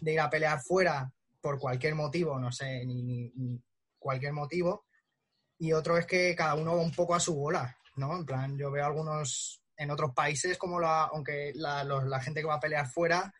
[0.00, 3.60] de ir a pelear fuera por cualquier motivo, no sé, ni, ni,
[3.98, 4.86] cualquier motivo.
[5.58, 8.16] Y otro es que cada uno va un poco a su bola ¿no?
[8.16, 12.46] En plan, yo veo algunos en otros países como la, aunque la, la gente que
[12.46, 13.32] va a pelear fuera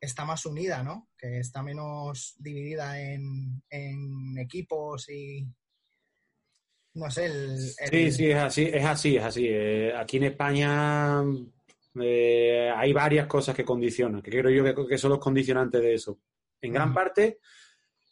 [0.00, 1.08] está más unida, ¿no?
[1.16, 5.46] Que está menos dividida en, en equipos y
[6.94, 9.46] no sé, el, Sí, sí, es así, es así, es así.
[9.48, 11.22] Eh, aquí en España
[12.00, 16.18] eh, hay varias cosas que condicionan, que creo yo que, son los condicionantes de eso.
[16.60, 17.40] En gran parte,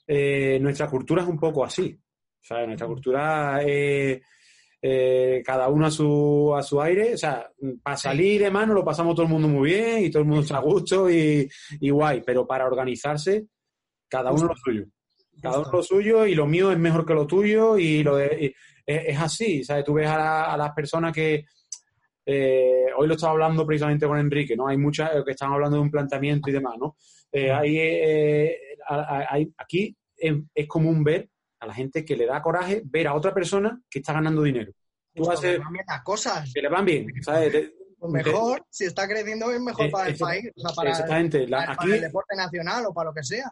[0.06, 1.98] eh, nuestra cultura es un poco así.
[2.42, 3.60] O sea, nuestra cultura
[4.86, 7.14] es cada uno a su, a su aire.
[7.14, 7.50] O sea,
[7.82, 10.42] para salir de mano lo pasamos todo el mundo muy bien y todo el mundo
[10.42, 11.48] está a gusto y,
[11.80, 13.46] y guay, pero para organizarse,
[14.08, 14.84] cada uno lo suyo.
[15.40, 18.54] Cada uno lo suyo y lo mío es mejor que lo tuyo y lo de,
[18.86, 19.84] es, así, ¿sabes?
[19.84, 21.46] Tú ves a, las personas que...
[22.26, 24.68] Eh, hoy lo estaba hablando precisamente con Enrique, ¿no?
[24.68, 26.96] Hay muchas que están hablando de un planteamiento y demás, ¿no?
[27.32, 31.28] Eh, hay, eh, hay, aquí es, común ver
[31.64, 34.72] a la gente que le da coraje ver a otra persona que está ganando dinero.
[35.14, 36.52] Tú haces, que le van bien las cosas.
[36.52, 37.72] Que le van bien, ¿sabes?
[37.98, 41.44] Pues mejor, si está creciendo, es mejor para el país, para, exactamente.
[41.44, 43.50] el deporte nacional o para lo que sea.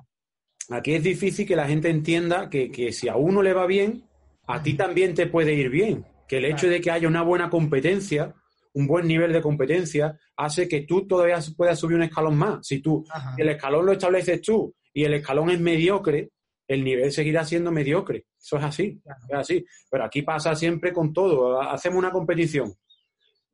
[0.71, 4.05] Aquí es difícil que la gente entienda que, que si a uno le va bien,
[4.47, 6.05] a ti también te puede ir bien.
[6.29, 8.35] Que el hecho de que haya una buena competencia,
[8.75, 12.67] un buen nivel de competencia, hace que tú todavía puedas subir un escalón más.
[12.67, 13.05] Si tú
[13.37, 16.31] el escalón lo estableces tú y el escalón es mediocre,
[16.73, 18.27] el nivel seguirá siendo mediocre.
[18.41, 19.65] Eso es así, es así.
[19.91, 21.61] Pero aquí pasa siempre con todo.
[21.61, 22.73] Hacemos una competición.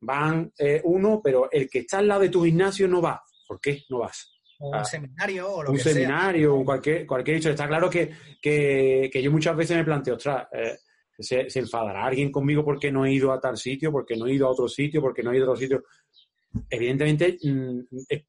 [0.01, 3.21] Van eh, uno, pero el que está al lado de tu gimnasio no va.
[3.47, 4.31] ¿Por qué no vas?
[4.59, 7.49] O un ah, seminario o lo un que seminario, o cualquier, cualquier hecho.
[7.49, 10.77] Está claro que, que, que yo muchas veces me planteo, ostras, eh,
[11.19, 14.47] se, enfadará alguien conmigo porque no he ido a tal sitio, porque no he ido
[14.47, 15.83] a otro sitio, porque no he ido a otro sitio.
[16.69, 18.23] Evidentemente mm, es,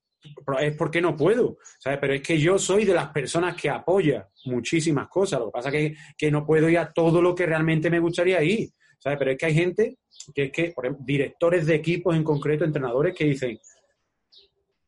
[0.77, 1.99] porque no puedo, ¿sabes?
[2.01, 5.41] Pero es que yo soy de las personas que apoya muchísimas cosas.
[5.41, 8.01] Lo que pasa es que, que no puedo ir a todo lo que realmente me
[8.01, 9.19] gustaría ir, ¿sabes?
[9.19, 9.99] Pero es que hay gente
[10.35, 13.59] que es que, por ejemplo, directores de equipos en concreto, entrenadores que dicen,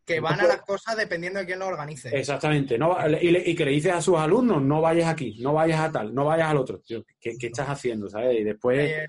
[0.05, 2.17] que van a las cosas dependiendo de quién lo organice.
[2.17, 2.77] Exactamente.
[2.77, 6.15] No, y, que le dices a sus alumnos, no vayas aquí, no vayas a tal,
[6.15, 6.83] no vayas al otro.
[7.21, 8.09] ¿qué, estás haciendo?
[8.09, 8.41] ¿sabes?
[8.41, 8.91] Y después...
[8.91, 9.07] Eh,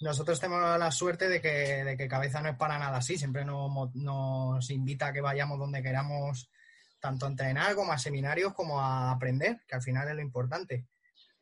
[0.00, 3.18] nosotros tenemos la suerte de que, de que Cabeza no es para nada así.
[3.18, 6.50] Siempre nos, nos invita a que vayamos donde queramos,
[6.98, 10.86] tanto a entrenar como a seminarios, como a aprender, que al final es lo importante.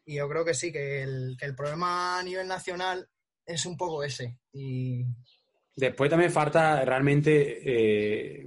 [0.05, 3.09] Y yo creo que sí, que el, que el problema a nivel nacional
[3.47, 4.39] es un poco ese.
[4.53, 5.05] Y...
[5.77, 8.45] Después también falta realmente eh,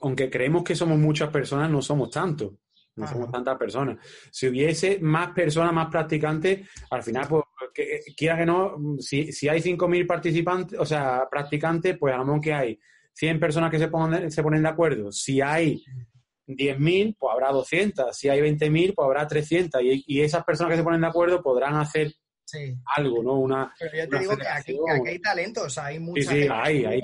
[0.00, 2.52] aunque creemos que somos muchas personas, no somos tantos.
[2.94, 3.96] No somos tantas personas.
[4.30, 7.41] Si hubiese más personas, más practicantes, al final, pues,
[7.72, 12.24] que, quiera que no, si, si hay 5.000 participantes, o sea, practicantes, pues a lo
[12.24, 12.80] mejor que hay
[13.14, 15.12] 100 personas que se, ponen, se ponen de acuerdo.
[15.12, 15.84] Si hay
[16.46, 18.16] 10.000, pues habrá 200.
[18.16, 19.80] Si hay 20.000, pues habrá 300.
[19.82, 22.12] Y, esas personas que se ponen de acuerdo podrán hacer
[22.96, 23.38] algo, ¿no?
[23.38, 27.02] Una, Pero yo te digo que aquí, hay talentos, hay mucha sí, sí, hay, hay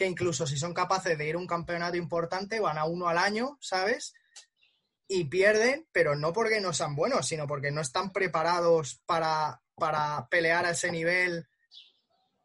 [0.00, 3.18] que incluso si son capaces de ir a un campeonato importante, van a uno al
[3.18, 4.14] año, ¿sabes?
[5.06, 10.28] Y pierden, pero no porque no sean buenos, sino porque no están preparados para, para
[10.28, 11.44] pelear a ese nivel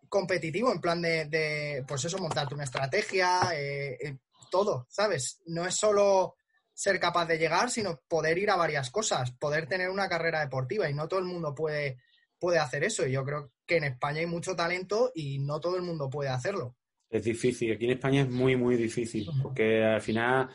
[0.10, 4.17] competitivo, en plan de, pues eso, montarte una estrategia, eh, eh,
[4.50, 5.41] todo, ¿sabes?
[5.48, 6.38] No es solo
[6.74, 10.89] ser capaz de llegar, sino poder ir a varias cosas, poder tener una carrera deportiva
[10.89, 11.98] y no todo el mundo puede,
[12.39, 13.06] puede hacer eso.
[13.06, 16.30] Y yo creo que en España hay mucho talento y no todo el mundo puede
[16.30, 16.76] hacerlo.
[17.10, 20.50] Es difícil, aquí en España es muy, muy difícil, porque al final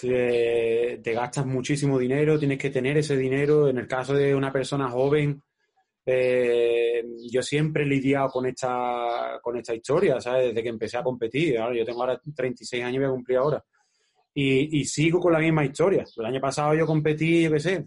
[0.00, 3.68] te gastas muchísimo dinero, tienes que tener ese dinero.
[3.68, 5.42] En el caso de una persona joven,
[6.04, 10.48] eh, yo siempre he lidiado con esta, con esta historia, ¿sabes?
[10.48, 11.54] Desde que empecé a competir.
[11.74, 13.64] yo tengo ahora 36 años y voy a cumplir ahora.
[14.34, 16.04] Y, sigo con la misma historia.
[16.16, 17.86] El año pasado yo competí, yo qué sé,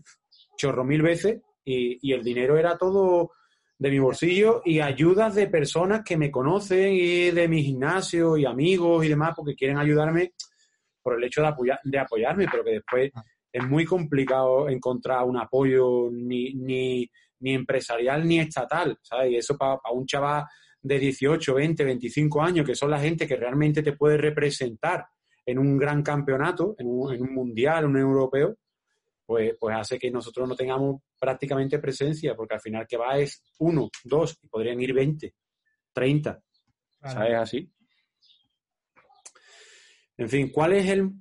[0.55, 3.31] chorro mil veces y el dinero era todo
[3.77, 8.45] de mi bolsillo y ayudas de personas que me conocen y de mi gimnasio y
[8.45, 10.33] amigos y demás porque quieren ayudarme
[11.01, 13.11] por el hecho de, apoyar, de apoyarme, pero que después
[13.51, 19.31] es muy complicado encontrar un apoyo ni, ni, ni empresarial ni estatal, ¿sabes?
[19.31, 20.45] Y eso para un chaval
[20.81, 25.05] de 18, 20, 25 años, que son la gente que realmente te puede representar
[25.45, 28.55] en un gran campeonato, en un, en un mundial, en un europeo,
[29.25, 33.43] pues, pues hace que nosotros no tengamos prácticamente presencia, porque al final que va es
[33.59, 35.33] uno, dos, y podrían ir 20,
[35.91, 36.39] 30.
[37.01, 37.71] ¿Sabes así?
[40.17, 41.11] En fin, ¿cuál es el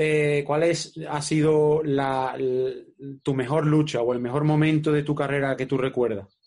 [0.00, 2.38] eh, cuál es ha sido la,
[3.20, 6.38] tu mejor lucha o el mejor momento de tu carrera que tú recuerdas?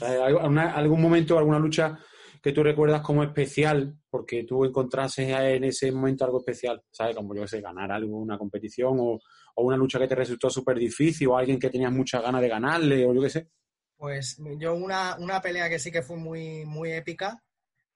[0.00, 1.96] ¿Algún momento, alguna lucha
[2.42, 6.82] que tú recuerdas como especial porque tú encontrases en ese momento algo especial?
[6.90, 7.14] ¿Sabes?
[7.14, 9.20] Como yo sé, ganar algo, una competición o,
[9.54, 12.48] o una lucha que te resultó súper difícil o alguien que tenías muchas ganas de
[12.48, 13.48] ganarle o yo qué sé.
[13.96, 17.40] Pues yo una, una pelea que sí que fue muy, muy épica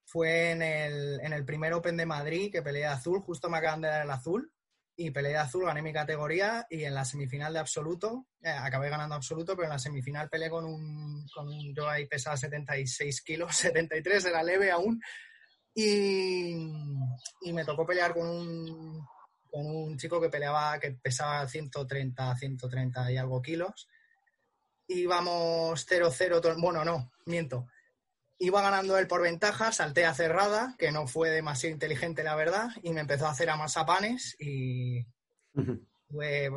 [0.05, 3.81] fue en el, en el primer Open de Madrid, que peleé azul, justo me acaban
[3.81, 4.53] de dar el azul,
[5.03, 9.15] y peleé azul, gané mi categoría, y en la semifinal de absoluto, eh, acabé ganando
[9.15, 13.57] absoluto, pero en la semifinal peleé con un, con un yo ahí pesaba 76 kilos,
[13.57, 15.01] 73, era leve aún,
[15.75, 16.51] y,
[17.41, 19.07] y me tocó pelear con un,
[19.51, 23.89] con un chico que peleaba, que pesaba 130, 130 y algo kilos.
[24.87, 27.69] Íbamos 0-0, bueno, no, miento
[28.41, 32.71] iba ganando él por ventaja, salté a cerrada, que no fue demasiado inteligente la verdad,
[32.83, 35.07] y me empezó a hacer amasapanes y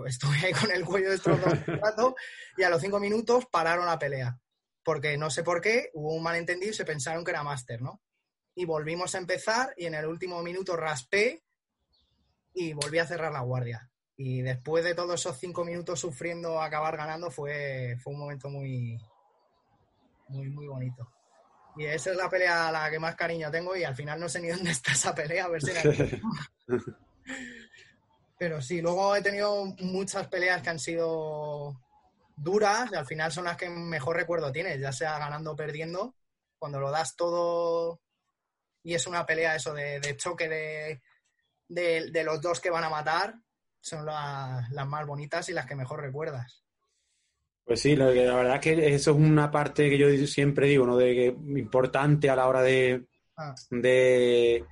[0.06, 2.16] estuve ahí con el cuello destrozado un rato
[2.58, 4.40] y a los cinco minutos pararon la pelea.
[4.82, 8.02] Porque no sé por qué, hubo un malentendido y se pensaron que era máster, ¿no?
[8.56, 11.44] Y volvimos a empezar y en el último minuto raspé
[12.54, 13.90] y volví a cerrar la guardia.
[14.16, 18.98] Y después de todos esos cinco minutos sufriendo acabar ganando fue, fue un momento muy,
[20.30, 21.12] muy, muy bonito.
[21.76, 24.30] Y esa es la pelea a la que más cariño tengo y al final no
[24.30, 25.72] sé ni dónde está esa pelea, a ver si
[28.38, 31.80] Pero sí, luego he tenido muchas peleas que han sido
[32.36, 36.16] duras y al final son las que mejor recuerdo tienes, ya sea ganando o perdiendo.
[36.58, 38.02] Cuando lo das todo
[38.84, 41.02] y es una pelea eso de, choque de,
[41.70, 43.36] de, los dos que van a matar,
[43.80, 46.63] son las más bonitas y las que mejor recuerdas.
[47.66, 50.98] Pues sí, la, verdad es que eso es una parte que yo siempre digo, ¿no?
[50.98, 51.26] De que
[51.60, 53.06] importante a la hora de,
[53.38, 53.56] ah.
[53.70, 54.66] de,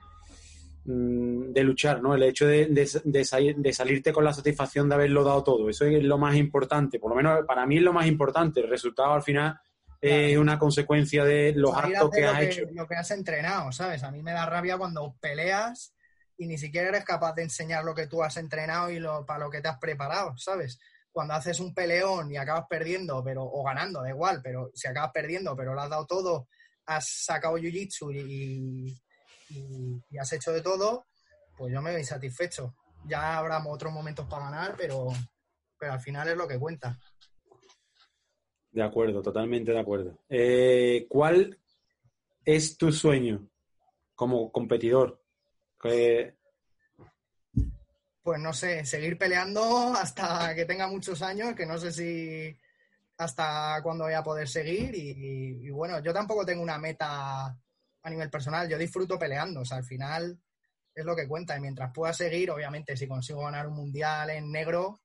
[0.83, 2.15] mm, de, luchar, ¿no?
[2.15, 5.69] El hecho de, de, salirte con la satisfacción de haberlo dado todo.
[5.69, 6.99] Eso es lo más importante.
[6.99, 8.59] Por lo menos para mí es lo más importante.
[8.59, 9.57] El resultado al final
[10.01, 12.63] es una consecuencia de los actos que has hecho.
[12.71, 14.03] Lo que has entrenado, ¿sabes?
[14.03, 15.93] A mí me da rabia cuando peleas
[16.37, 19.45] y ni siquiera eres capaz de enseñar lo que tú has entrenado y lo, para
[19.45, 20.79] lo que te has preparado, ¿sabes?
[21.11, 25.11] Cuando haces un peleón y acabas perdiendo, pero, o ganando, da igual, pero si acabas
[25.11, 26.47] perdiendo, pero lo has dado todo,
[26.85, 28.97] has sacado jiu-jitsu y,
[30.17, 31.07] has hecho de todo,
[31.57, 32.73] pues yo me voy satisfecho.
[33.05, 35.07] Ya habrá otros momentos para ganar, pero,
[35.77, 36.97] pero al final es lo que cuenta.
[38.71, 40.23] De acuerdo, totalmente de acuerdo.
[40.29, 41.59] Eh, ¿Cuál
[42.45, 43.49] es tu sueño
[44.15, 45.21] como competidor?
[48.23, 52.57] Pues no sé, seguir peleando hasta que tenga muchos años, que no sé si
[53.17, 54.93] hasta cuándo voy a poder seguir.
[54.95, 59.77] Y, bueno, yo tampoco tengo una meta a nivel personal, yo disfruto peleando, o sea,
[59.77, 60.39] al final
[60.93, 61.57] es lo que cuenta.
[61.57, 65.01] Y mientras pueda seguir, obviamente, si consigo ganar un mundial en negro,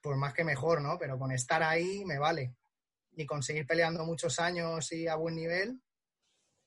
[0.00, 0.98] pues más que mejor, ¿no?
[0.98, 2.54] Pero con estar ahí me vale.
[3.16, 5.80] Y conseguir peleando muchos años y a buen nivel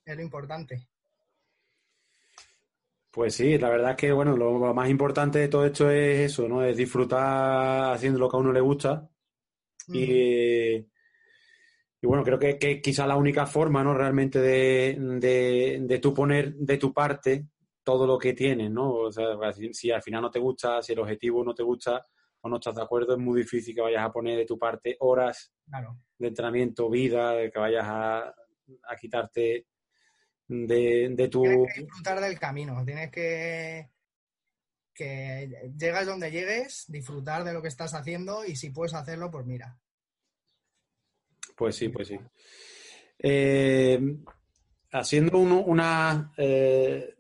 [0.06, 0.88] es lo importante.
[3.18, 6.48] Pues sí, la verdad es que bueno, lo, más importante de todo esto es eso,
[6.48, 6.64] ¿no?
[6.64, 9.10] Es disfrutar haciendo lo que a uno le gusta.
[9.88, 10.86] Y, y,
[12.04, 13.96] bueno, creo que, que quizá la única forma, ¿no?
[13.96, 17.48] Realmente de, de, tú poner de tu parte
[17.84, 18.94] todo lo que tienes, ¿no?
[18.94, 19.26] O sea,
[19.72, 22.06] si, al final no te gusta, si el objetivo no te gusta
[22.42, 24.96] o no estás de acuerdo, es muy difícil que vayas a poner de tu parte
[25.00, 25.52] horas
[26.20, 29.66] de entrenamiento, vida, que vayas a, a quitarte
[30.48, 31.44] de, tu...
[31.44, 33.90] Tienes que disfrutar del camino, tienes que,
[34.94, 39.46] que llegas donde llegues, disfrutar de lo que estás haciendo y si puedes hacerlo, pues
[39.46, 39.80] mira.
[41.56, 42.20] Pues sí, pues sí.
[43.20, 44.00] Eh,
[44.92, 47.16] haciendo una, eh,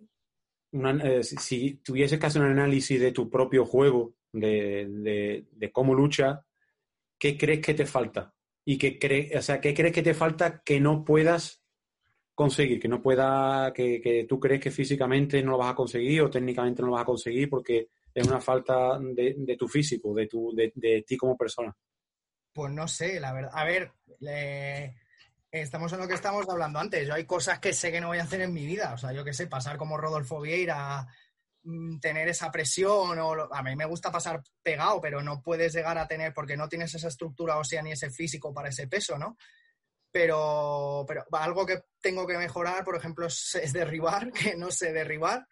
[0.72, 6.46] eh, si tuvieses que hacer un análisis de tu propio juego, de, de, cómo lucha,
[7.18, 8.34] ¿qué crees que te falta?
[8.66, 11.64] Y qué crees, o sea, ¿qué crees que te falta que no puedas
[12.38, 16.30] conseguir, que no pueda, que, tú crees que físicamente no lo vas a conseguir o
[16.30, 20.54] técnicamente no lo vas a conseguir porque es una falta de, tu físico, de, tu,
[20.54, 21.76] de, ti como persona?
[22.54, 23.50] Pues no sé, la verdad.
[23.56, 23.92] A ver,
[25.50, 27.08] estamos en lo que estamos hablando antes.
[27.08, 28.94] Yo hay cosas que sé que no voy a hacer en mi vida.
[28.94, 31.08] O sea, yo qué sé, pasar como Rodolfo Vieira,
[31.64, 33.18] mm, tener esa presión.
[33.18, 36.70] O, a mí me gusta pasar pegado, pero no puedes llegar a tener, porque no
[36.70, 39.38] tienes esa estructura ósea ni ese físico para ese peso, ¿no?
[40.12, 45.48] Pero, pero algo que tengo que mejorar, por ejemplo, es, derribar, que no sé derribar.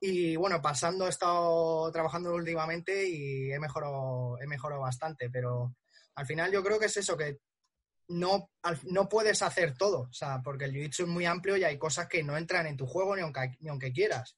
[0.00, 5.74] Y bueno, pasando he estado trabajando últimamente y he mejorado, he mejorado bastante, pero
[6.14, 7.38] al final yo creo que es eso, que
[8.08, 8.50] no,
[8.84, 12.08] no puedes hacer todo, o sea, porque el jiu-jitsu es muy amplio y hay cosas
[12.08, 14.36] que no entran en tu juego ni aunque, ni aunque quieras.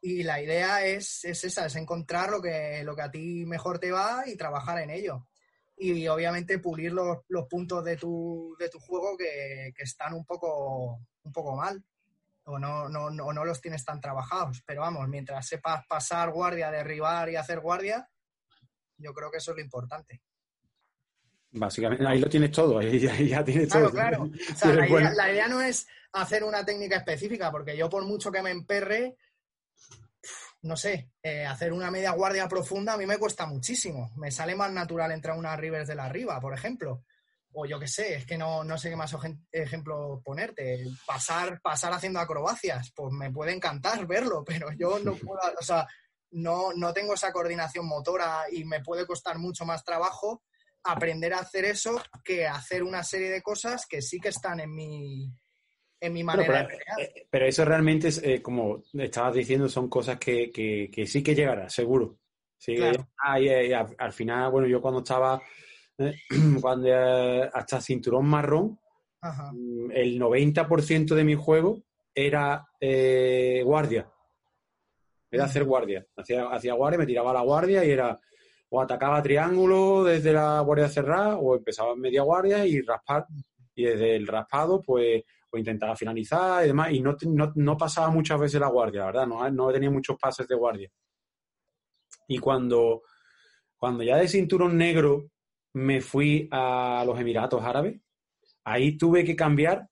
[0.00, 3.78] Y la idea es, es esa, es encontrar lo que, lo que a ti mejor
[3.78, 5.26] te va y trabajar en ello
[5.76, 10.24] y obviamente pulir los, los puntos de tu, de tu juego que, que, están un
[10.24, 11.84] poco, un poco mal
[12.44, 14.62] o no, no, no, no, los tienes tan trabajados.
[14.64, 18.08] Pero vamos, mientras sepas pasar guardia, derribar y hacer guardia,
[18.98, 20.22] yo creo que eso es lo importante.
[21.50, 23.90] Básicamente, ahí lo tienes todo, ahí, ya tienes todo.
[23.90, 28.42] Claro, sea, la, idea, no es hacer una técnica específica, porque yo por mucho que
[28.42, 29.16] me emperre,
[30.66, 34.12] no sé, eh, hacer una media guardia profunda a mí me cuesta muchísimo.
[34.16, 37.04] Me sale más natural entrar una rivers de la arriba, por ejemplo.
[37.52, 39.16] O yo qué sé, es que no, no sé qué más
[39.50, 40.84] ejemplo ponerte.
[41.06, 45.86] Pasar, pasar haciendo acrobacias, pues me puede encantar verlo, pero yo no puedo, o sea,
[46.32, 50.42] no, no tengo esa coordinación motora y me puede costar mucho más trabajo
[50.82, 54.72] aprender a hacer eso que hacer una serie de cosas que sí que están en
[54.74, 55.32] mi,
[56.00, 56.68] en mi manera
[57.30, 61.34] pero, eh, eso realmente es, eh, como estabas diciendo, son cosas que, que, sí que
[61.34, 62.18] llegará, seguro.
[62.58, 65.40] Sí, al, final, bueno, yo cuando estaba,
[65.98, 66.14] eh,
[66.60, 66.88] cuando
[67.52, 68.78] hasta cinturón marrón,
[69.22, 71.82] mm, el 90% de mi juego
[72.14, 72.66] era
[73.64, 74.10] guardia.
[75.30, 76.06] Era hacer guardia.
[76.16, 78.18] Hacía, hacía guardia, me tiraba a la guardia y era
[78.68, 83.26] o atacaba triángulo desde la guardia cerrada o empezaba en media guardia y raspar.
[83.74, 85.22] Y desde el raspado, pues,
[85.56, 86.92] o intentaba finalizar y demás.
[86.92, 87.16] Y no,
[87.54, 89.26] no, pasaba muchas veces la guardia, la verdad.
[89.26, 90.90] No, no tenía muchos pases de guardia.
[92.28, 93.02] Y cuando,
[93.76, 95.30] cuando ya de cinturón negro
[95.74, 98.00] me fui a los Emiratos Árabes,
[98.64, 99.88] ahí tuve que cambiar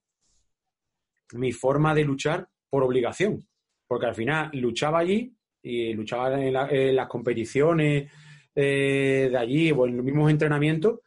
[1.32, 3.46] mi forma de luchar por obligación.
[3.86, 8.10] Porque al final luchaba allí y luchaba en las competiciones
[8.54, 11.00] eh, de allí o en los mismos entrenamientos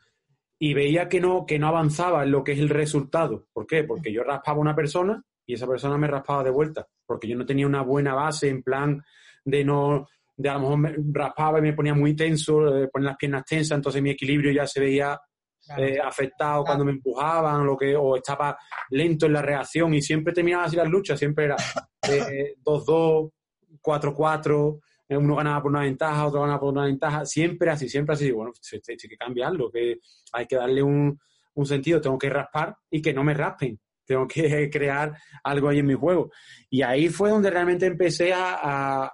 [0.60, 3.48] y veía que no, que no avanzaba en lo que es el resultado.
[3.54, 3.84] ¿Por qué?
[3.84, 7.38] Porque yo raspaba a una persona y esa persona me raspaba de vuelta, porque yo
[7.38, 9.02] no tenía una buena base en plan
[9.46, 13.10] de no, de a lo mejor me raspaba y me ponía muy tenso, eh, ponía
[13.10, 15.18] las piernas tensas, entonces mi equilibrio ya se veía
[15.78, 18.58] eh, afectado cuando me empujaban lo que, o estaba
[18.90, 21.56] lento en la reacción y siempre terminaba así las luchas, siempre era
[22.64, 23.32] 2-2,
[23.82, 24.80] 4-4,
[25.16, 28.32] uno ganaba por una ventaja, otro ganaba por una ventaja, siempre así, siempre así.
[28.32, 30.00] Bueno, hay que cambiarlo, que
[30.34, 31.20] hay que darle un,
[31.64, 35.88] sentido, tengo que raspar y que no me raspen, tengo que crear algo ahí en
[35.88, 36.32] mi juego.
[36.70, 39.12] Y ahí fue donde realmente empecé a,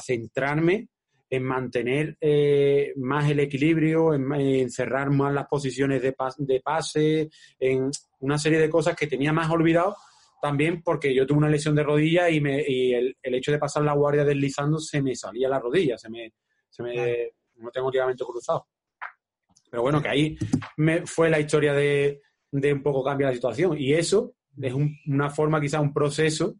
[0.00, 0.88] centrarme
[1.30, 7.90] en mantener eh, más el equilibrio, en, cerrar más las posiciones de, de pase, en
[8.20, 9.96] una serie de cosas que tenía más olvidado
[10.42, 13.84] también porque yo tuve una lesión de rodilla y, me, y el, hecho de pasar
[13.84, 16.32] la guardia deslizando se me salía la rodilla, se me,
[16.68, 18.66] se me no tengo ligamento cruzado.
[19.70, 20.36] Pero bueno, que ahí
[20.78, 23.78] me, fue la historia de, de, un poco cambiar la situación.
[23.78, 24.74] Y eso es
[25.06, 26.56] una forma, quizá un proceso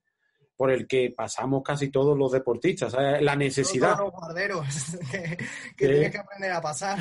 [0.57, 2.93] por el que pasamos casi todos los deportistas.
[3.21, 3.97] La necesidad.
[3.97, 4.67] Todos los guarderos
[5.11, 5.37] que,
[5.77, 7.01] que tienes que aprender a pasar.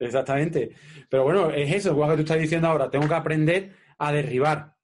[0.00, 0.74] Exactamente.
[1.08, 4.75] Pero bueno, es eso, igual que tú estás diciendo ahora, tengo que aprender a derribar.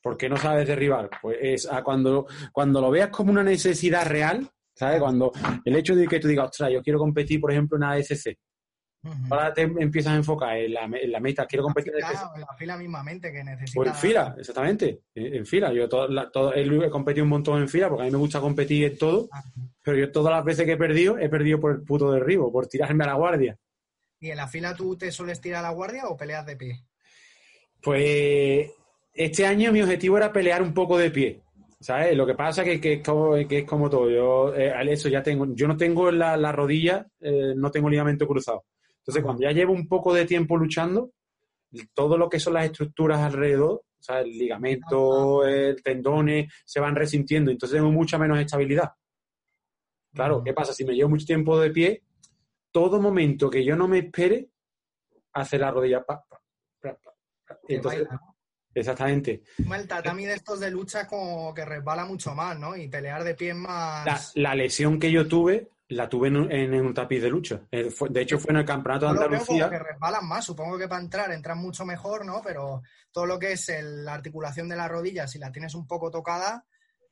[0.00, 1.10] ¿Por qué no sabes derribar?
[1.20, 5.00] Pues es cuando, cuando lo veas como una necesidad real, ¿sabes?
[5.00, 5.32] Cuando
[5.64, 8.36] el hecho de que tú digas, ostras, yo quiero competir, por ejemplo, en ASC.
[9.30, 12.76] Ahora te empiezas a enfocar en la, meta, quiero competir en, fila, en la fila
[12.76, 13.74] mismamente que necesitas.
[13.74, 15.72] Pues en fila, exactamente, en, fila.
[15.72, 18.98] Yo todo, he competido un montón en fila porque a mí me gusta competir en
[18.98, 19.28] todo,
[19.82, 22.66] pero yo todas las veces que he perdido, he perdido por el puto derribo, por
[22.66, 23.56] tirarme a la guardia.
[24.20, 26.84] ¿Y en la fila tú te sueles tirar a la guardia o peleas de pie?
[27.80, 28.68] Pues
[29.18, 31.42] este año mi objetivo era pelear un poco de pie.
[31.80, 32.16] ¿Sabes?
[32.16, 34.10] Lo que pasa es que, es como, todo.
[34.10, 38.26] Yo, eh, eso ya tengo, yo no tengo la, la rodilla, eh, no tengo ligamento
[38.26, 38.64] cruzado.
[38.98, 41.12] Entonces, cuando ya llevo un poco de tiempo luchando,
[41.94, 46.96] todo lo que son las estructuras alrededor, o sea, el ligamento, el tendones, se van
[46.96, 47.50] resintiendo.
[47.50, 48.92] Entonces tengo mucha menos estabilidad.
[50.12, 50.72] Claro, ¿qué pasa?
[50.72, 52.02] Si me llevo mucho tiempo de pie,
[52.72, 54.48] todo momento que yo no me espere,
[55.32, 56.04] hace la rodilla.
[56.04, 56.24] Pa,
[57.68, 58.06] Entonces,
[58.80, 59.42] Exactamente.
[59.58, 62.76] El tatami de estos de lucha como que resbala mucho más, ¿no?
[62.76, 64.32] Y pelear de pie más...
[64.34, 67.60] La, lesión que yo tuve, la tuve en, un tapiz de lucha.
[67.70, 69.68] Eh, de hecho, fue en el campeonato de Andalucía.
[69.68, 70.44] que resbalan más.
[70.44, 72.40] Supongo que para entrar entran mucho mejor, ¿no?
[72.44, 76.10] Pero todo lo que es la articulación de la rodilla, si la tienes un poco
[76.10, 76.64] tocada,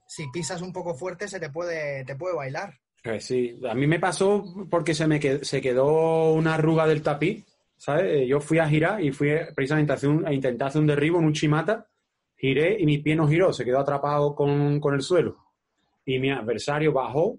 [0.07, 2.79] si pisas un poco fuerte, se te puede, te puede bailar.
[3.03, 7.45] Eh, sí, a mí me pasó porque se me se quedó una arruga del tapiz
[7.77, 8.05] ¿sabes?
[8.05, 11.33] Eh, yo fui a girar y fui precisamente a, intentar hacer un derribo en un
[11.33, 11.87] chimata,
[12.37, 15.37] giré y mi pie no giró, se quedó atrapado con, el suelo.
[16.05, 17.39] Y mi adversario bajó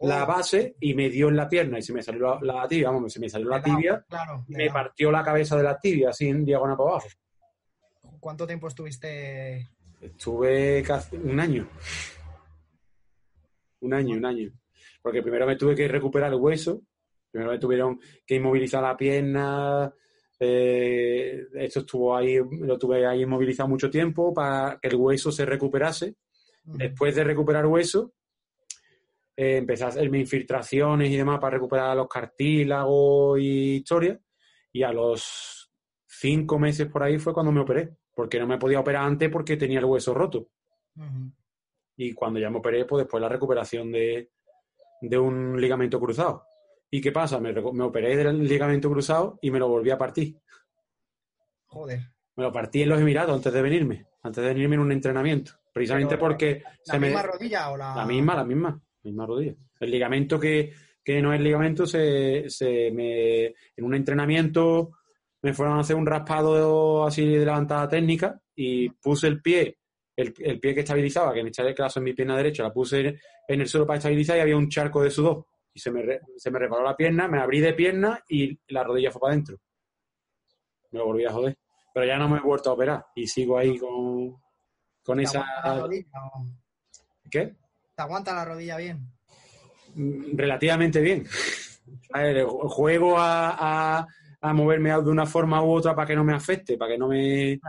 [0.00, 0.26] la oh.
[0.26, 3.20] base y me dio en la pierna y se me salió la, tibia, vamos, se
[3.20, 4.04] me salió la tibia
[4.46, 7.08] y me partió la cabeza de la tibia así en diagonal para abajo.
[8.20, 9.68] ¿Cuánto tiempo estuviste?
[10.00, 11.68] Estuve casi un año.
[13.80, 14.52] Un año, un año.
[15.02, 16.82] Porque primero me tuve que recuperar el hueso
[17.38, 19.94] Primero me tuvieron que inmovilizar la pierna.
[20.40, 25.46] Eh, esto estuvo ahí, lo tuve ahí inmovilizado mucho tiempo para que el hueso se
[25.46, 26.16] recuperase.
[26.64, 28.12] Después de recuperar hueso,
[29.36, 34.18] eh, empecé a hacerme infiltraciones y demás para recuperar los cartílagos y historias.
[34.72, 35.70] Y a los
[36.08, 39.56] cinco meses por ahí fue cuando me operé, porque no me podía operar antes porque
[39.56, 40.48] tenía el hueso roto.
[41.96, 44.28] Y cuando ya me operé, pues después la recuperación de,
[45.20, 46.47] un ligamento cruzado.
[46.90, 47.38] ¿Y qué pasa?
[47.38, 50.36] Me, me, operé del ligamento cruzado y me lo volví a partir.
[51.66, 52.00] Joder.
[52.36, 55.52] Me lo partí en los Emiratos antes de venirme, antes de venirme en un entrenamiento.
[55.72, 56.62] Precisamente porque...
[56.86, 57.94] ¿La misma rodilla o la...?
[57.94, 59.54] La misma, la misma, misma rodilla.
[59.80, 60.72] El ligamento que,
[61.04, 64.92] que no es ligamento, se, se me, en un entrenamiento
[65.42, 69.78] me fueron a hacer un raspado así de levantada técnica y puse el pie,
[70.16, 73.18] el, pie que estabilizaba, que me echaba el caso en mi pierna derecha, la puse
[73.46, 75.46] en el suelo para estabilizar y había un charco de sudor.
[75.78, 76.02] Y se me,
[76.36, 79.58] se me reparó la pierna, me abrí de pierna y la rodilla fue para adentro.
[80.90, 81.56] Me lo volví a joder.
[81.94, 84.42] Pero ya no me he vuelto a operar y sigo ahí con,
[85.04, 85.46] con esa...
[87.30, 87.54] ¿Qué?
[87.94, 89.08] ¿Te aguanta la rodilla bien?
[90.34, 91.24] relativamente bien.
[92.48, 94.04] Juego a,
[94.42, 97.60] moverme de una forma u otra para que no me afecte, para que no me...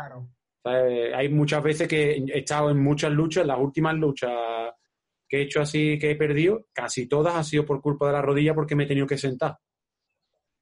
[0.64, 4.32] Hay muchas veces que he estado en muchas luchas, las últimas luchas
[5.30, 8.22] que he hecho así, que he perdido, casi todas han sido por culpa de la
[8.22, 9.58] rodilla porque me he tenido que sentar.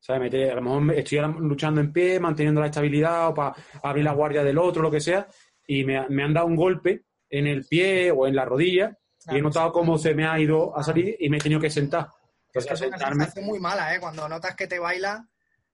[0.10, 4.44] a lo mejor estoy luchando en pie, manteniendo la estabilidad o para abrir la guardia
[4.44, 5.26] del otro, lo que sea,
[5.66, 8.98] y me, me han dado un golpe en el pie o en la rodilla
[9.30, 11.70] y he notado cómo se me ha ido a salir y me he tenido que
[11.70, 12.10] sentar.
[12.54, 14.00] Es que es una muy mala, ¿eh?
[14.00, 15.28] Cuando notas que te baila.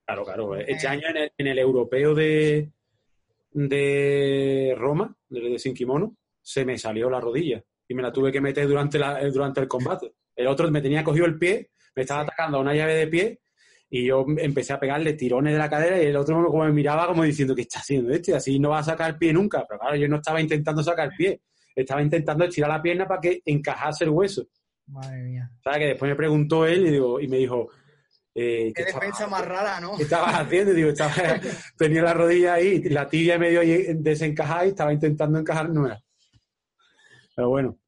[0.04, 0.56] Claro, claro.
[0.56, 0.66] Eh.
[0.68, 2.70] Este año en el, europeo de,
[3.52, 8.40] de Roma, de, Sin Kimono, se me salió la rodilla y me la tuve que
[8.40, 10.14] meter durante, la, durante el combate.
[10.34, 13.40] El otro me tenía cogido el pie, me estaba atacando a una llave de pie
[13.90, 17.06] y yo empecé a pegarle tirones de la cadera y el otro como me miraba
[17.06, 18.34] como diciendo, ¿qué está haciendo este?
[18.34, 19.64] Así no va a sacar el pie nunca.
[19.68, 21.40] Pero claro, yo no estaba intentando sacar el pie
[21.74, 24.46] estaba intentando estirar la pierna para que encajase el hueso.
[24.86, 25.50] Madre mía.
[25.58, 27.68] O sea, que después me preguntó él y, digo, y me dijo...
[28.34, 29.96] Eh, Qué defensa más rara, ¿no?
[29.96, 30.72] ¿Qué estabas haciendo?
[30.72, 31.12] digo, estaba,
[31.78, 33.60] tenía la rodilla ahí, la tibia medio
[33.94, 36.00] desencajada y estaba intentando encajar nueva.
[37.34, 37.78] Pero bueno,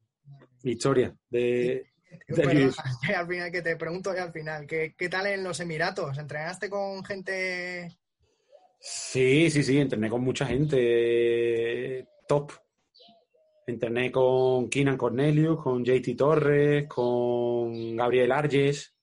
[0.62, 1.86] historia de...
[3.16, 6.18] al final, que te pregunto ya al final, ¿qué, ¿qué tal en los Emiratos?
[6.18, 7.96] ¿Entrenaste con gente...?
[8.78, 12.52] Sí, sí, sí, entrené con mucha gente top,
[13.66, 18.94] Entrené con Keenan Cornelius, con JT Torres, con Gabriel Arges.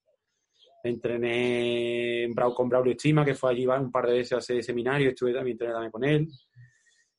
[0.82, 5.34] Entrené con Braulio Estima, que fue allí un par de veces a ese seminario, estuve
[5.34, 6.28] también, entrené también con él.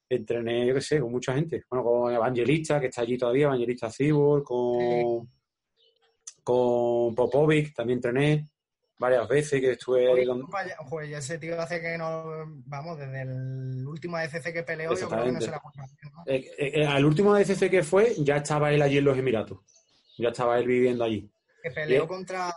[0.08, 1.64] Entrené, yo qué sé, con mucha gente.
[1.68, 5.28] Bueno, con Evangelista, que está allí todavía, Evangelista Cibor, con,
[6.42, 8.44] con Popovic, también entrené
[8.98, 10.08] varias veces que estuve...
[10.08, 10.26] Oye,
[10.78, 12.24] Joder, ese tío hace que no...
[12.66, 15.60] Vamos, desde el último ADCC que peleó, yo creo que no se la
[16.12, 16.22] ¿no?
[16.26, 19.58] eh, eh, eh, Al último ADCC que fue, ya estaba él allí en los Emiratos.
[20.18, 21.30] Ya estaba él viviendo allí.
[21.62, 22.52] Que peleó contra...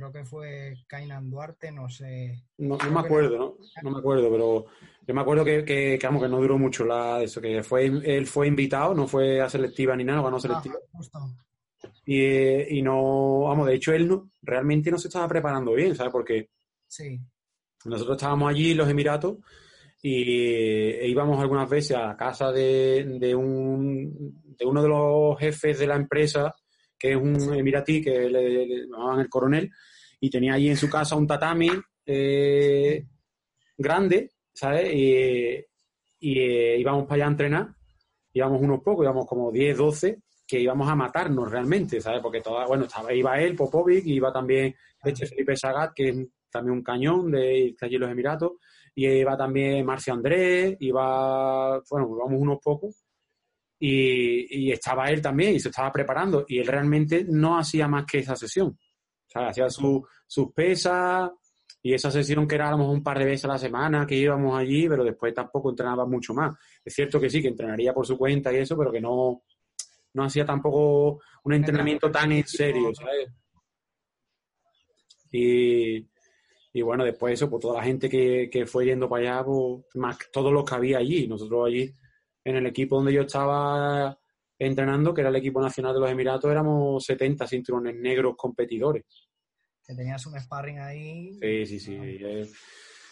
[0.00, 2.42] creo que fue Kainan Duarte, no sé.
[2.56, 3.54] No, me acuerdo, ¿no?
[3.82, 4.64] No me acuerdo, pero
[5.06, 8.46] yo me acuerdo que, que, que, no duró mucho la, eso, que fue, él fue
[8.46, 10.76] invitado, no fue a selectiva ni nada, ganó selectiva.
[12.06, 16.12] Y, no, vamos, de hecho él no, realmente no se estaba preparando bien, ¿sabes?
[16.12, 16.48] Porque
[16.86, 17.20] sí.
[17.84, 19.36] nosotros estábamos allí en los Emiratos
[20.02, 25.38] y e íbamos algunas veces a la casa de, de, un, de uno de los
[25.38, 26.54] jefes de la empresa,
[27.00, 29.70] que es un emiratí, que le, llamaban el coronel,
[30.20, 31.70] y tenía allí en su casa un tatami
[32.04, 33.06] eh,
[33.78, 34.92] grande, ¿sabes?
[34.92, 35.64] Y,
[36.20, 37.68] y eh, íbamos para allá a entrenar,
[38.34, 42.20] íbamos unos pocos, íbamos como 10, 12, que íbamos a matarnos realmente, ¿sabes?
[42.20, 46.16] Porque toda, bueno, estaba, iba él, Popovic, iba también este Felipe Sagat, que es
[46.50, 48.52] también un cañón de allí en los Emiratos,
[48.94, 53.04] y iba también Marcio Andrés, iba, bueno, íbamos unos pocos,
[53.80, 58.18] y, estaba él también, y se estaba preparando, y él realmente no hacía más que
[58.18, 58.68] esa sesión.
[58.68, 61.30] O sea, hacía sus pesas,
[61.82, 64.86] y esa sesión que éramos un par de veces a la semana que íbamos allí,
[64.88, 66.54] pero después tampoco entrenaba mucho más.
[66.84, 69.42] Es cierto que sí, que entrenaría por su cuenta y eso, pero que no,
[70.12, 73.30] no hacía tampoco un entrenamiento tan en serio, ¿sabes?
[75.32, 80.18] Y, bueno, después eso, pues toda la gente que, fue yendo para allá, pues más
[80.32, 81.26] todos los que había allí.
[81.26, 81.94] Nosotros allí,
[82.44, 84.18] en el equipo donde yo estaba
[84.58, 89.04] entrenando, que era el equipo nacional de los Emiratos, éramos 70 cinturones negros competidores.
[89.84, 91.32] Que tenías un sparring ahí.
[91.40, 91.98] Sí, sí, sí.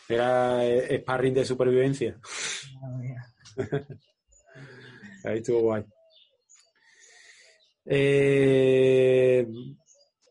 [0.08, 0.62] Era
[1.00, 2.18] sparring de supervivencia.
[5.24, 5.84] ahí estuvo guay.
[7.84, 9.46] Eh,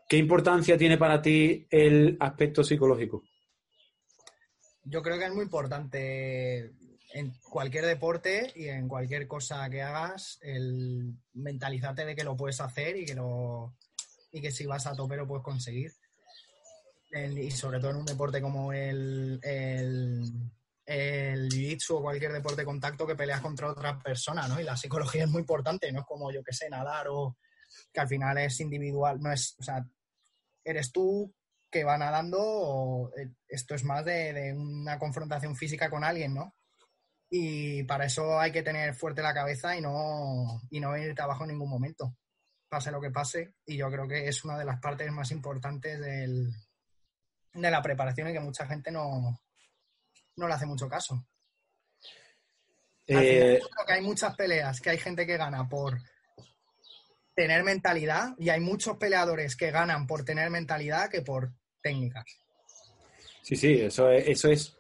[0.08, 3.24] ¿Qué importancia tiene para ti el aspecto psicológico?
[4.84, 6.72] Yo creo que es muy importante
[7.14, 12.60] en cualquier deporte y en cualquier cosa que hagas, el mentalizarte de que lo puedes
[12.60, 13.76] hacer y que, lo,
[14.32, 15.94] y que si vas a tope lo puedes conseguir.
[17.12, 20.24] y sobre todo en un deporte como el, el,
[20.86, 24.60] el jiu-jitsu o cualquier deporte de contacto que peleas contra otras personas, ¿no?
[24.60, 27.38] Y la psicología es muy importante, no es como, yo que sé, nadar o
[27.94, 29.86] que al final es individual, no es, o sea,
[30.64, 31.34] eres tú
[31.70, 36.56] que va nadando o eh, esto es más de, una confrontación física con alguien, ¿no?
[37.30, 41.44] Y para eso hay que tener fuerte la cabeza y no, y no venirte abajo
[41.44, 42.16] en ningún momento,
[42.70, 43.56] pase lo que pase.
[43.66, 46.50] Y yo creo que es una de las partes más importantes del,
[47.54, 49.42] de la preparación y que mucha gente no,
[50.38, 51.28] no le hace mucho caso.
[53.08, 55.98] Eh, creo que hay muchas peleas que hay gente que gana por
[57.34, 62.26] tener mentalidad y hay muchos peleadores que ganan por tener mentalidad que por técnicas.
[63.42, 64.77] Sí, sí, eso es, eso es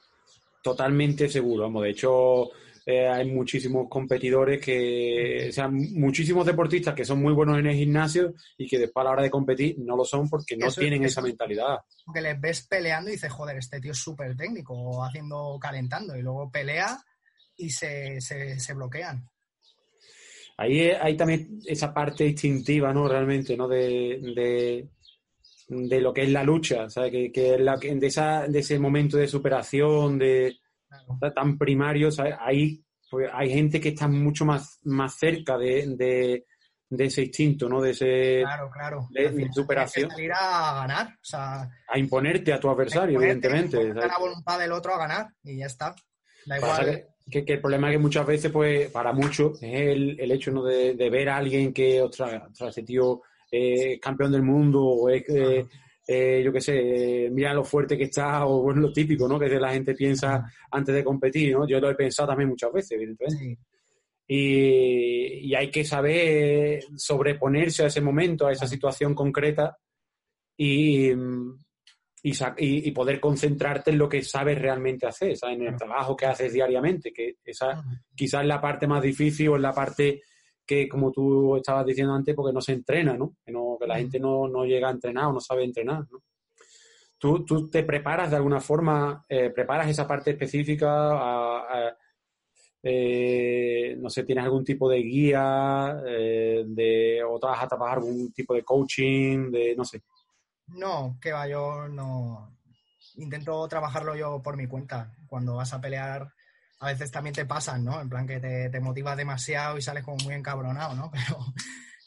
[0.62, 1.64] totalmente seguro.
[1.64, 2.49] Vamos, de hecho,
[2.89, 7.76] eh, hay muchísimos competidores que, o sea, muchísimos deportistas que son muy buenos en el
[7.76, 11.03] gimnasio y que después a la hora de competir no lo son porque no tienen
[11.03, 11.80] esa mentalidad.
[12.05, 16.22] Porque les ves peleando y dices, joder, este tío es súper técnico, haciendo, calentando, y
[16.22, 16.97] luego pelea
[17.58, 19.28] y se, se, bloquean.
[20.55, 23.10] Ahí hay también esa parte instintiva, ¿no?
[23.10, 23.68] Realmente, ¿no?
[23.68, 24.88] De, de,
[25.70, 27.11] lo que es la lucha, ¿sabes?
[27.11, 30.55] Que, que la, de, esa, de ese momento de superación, de
[31.36, 32.36] tan primario, ¿sabes?
[32.39, 35.95] Ahí pues, hay gente que está mucho más, más cerca de,
[36.89, 37.82] de, ese instinto, ¿no?
[37.82, 39.07] De ese claro, claro.
[39.11, 40.09] De, superación.
[40.09, 43.78] salir a ganar, o sea, a imponerte a tu adversario, evidentemente.
[43.78, 45.95] A la voluntad del otro a ganar y ya está.
[46.45, 47.05] Da igual.
[47.30, 50.63] Que, el problema es que muchas veces, pues, para muchos, es el, el hecho ¿no?
[50.63, 55.23] de, ver a alguien que, ostras, ese tío es campeón del mundo o es,
[56.07, 59.39] eh, yo qué sé, mira lo fuerte que está o bueno, lo típico, ¿no?
[59.39, 61.67] Que la gente piensa antes de competir, ¿no?
[61.67, 63.59] Yo lo he pensado también muchas veces, evidentemente.
[64.29, 69.77] Y, y, hay que saber sobreponerse a ese momento, a esa situación concreta
[70.57, 71.11] y,
[72.23, 77.13] y, poder concentrarte en lo que sabes realmente hacer, en el trabajo que haces diariamente,
[77.13, 77.83] que esa
[78.15, 80.21] quizás es la parte más difícil o es la parte
[80.68, 83.36] que, como tú estabas diciendo antes, porque no se entrena, ¿no?
[83.43, 86.24] Que, no, que la gente no, no, llega a entrenar o no sabe entrenar, ¿no?
[87.18, 91.95] ¿Tú, tú te preparas de alguna forma, eh, preparas esa parte específica
[92.84, 98.32] eh, no sé, tienes algún tipo de guía eh, de, o vas a trabajar algún
[98.32, 100.03] tipo de coaching, de no sé.
[100.68, 102.57] No, que va, yo no.
[103.15, 105.13] Intento trabajarlo yo por mi cuenta.
[105.28, 106.32] Cuando vas a pelear,
[106.80, 107.99] a veces también te pasan, ¿no?
[107.99, 111.11] En plan que te, te motivas demasiado y sales como muy encabronado, ¿no?
[111.11, 111.39] Pero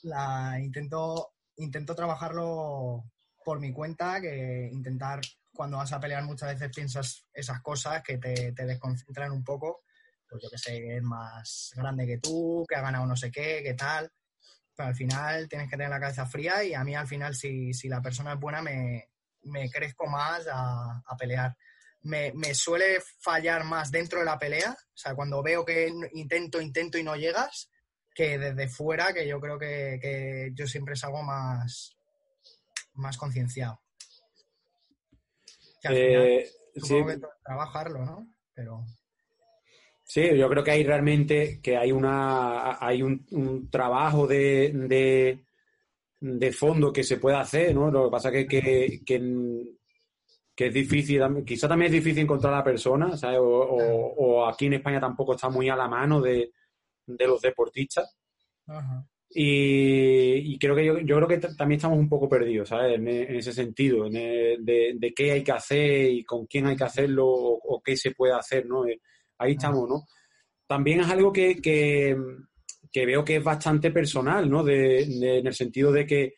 [0.02, 3.04] la, intento, intento trabajarlo
[3.44, 5.20] por mi cuenta, que intentar,
[5.52, 9.82] cuando vas a pelear muchas veces piensas esas cosas que te, te desconcentran un poco,
[10.28, 13.60] pues yo que sé, es más grande que tú, que ha ganado no sé qué,
[13.64, 14.10] qué tal.
[14.76, 17.74] Pero al final tienes que tener la cabeza fría y a mí al final si,
[17.74, 19.10] si la persona es buena me,
[19.42, 21.56] me crezco más a, a pelear
[22.02, 26.98] me, suele fallar más dentro de la pelea, o sea, cuando veo que intento, intento
[26.98, 27.70] y no llegas,
[28.14, 31.96] que desde fuera, que yo creo que, yo siempre salgo más,
[32.94, 33.80] más concienciado.
[35.84, 36.46] Eh,
[36.76, 37.02] sí.
[37.42, 38.28] trabajarlo, ¿no?
[38.54, 38.84] Pero...
[40.04, 45.38] Sí, yo creo que hay realmente que hay una hay un, trabajo de,
[46.20, 47.92] de, fondo que se puede hacer, ¿no?
[47.92, 49.79] Lo que pasa es que, que que
[50.66, 53.38] es difícil, quizá también es difícil encontrar a la persona, ¿sabes?
[53.40, 56.52] O, aquí en España tampoco está muy a la mano de,
[57.06, 58.16] los deportistas.
[59.32, 62.96] Y, creo que yo, creo que también estamos un poco perdidos, ¿sabes?
[62.96, 67.80] En, ese sentido, de, qué hay que hacer y con quién hay que hacerlo o,
[67.82, 68.86] qué se puede hacer, ¿no?
[68.86, 69.00] Eh,
[69.38, 70.06] ahí estamos, ¿no?
[70.66, 72.16] También es algo que,
[72.94, 74.68] veo que es bastante personal, ¿no?
[74.68, 76.34] en el sentido de que,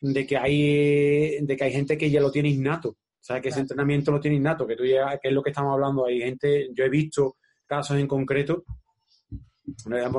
[0.00, 3.42] de que hay de que hay gente que ya lo tiene innato ¿Sabes?
[3.42, 6.06] Que ese entrenamiento lo tiene innato, que tú llegas, que es lo que estamos hablando.
[6.06, 8.64] Hay gente, yo he visto casos en concreto,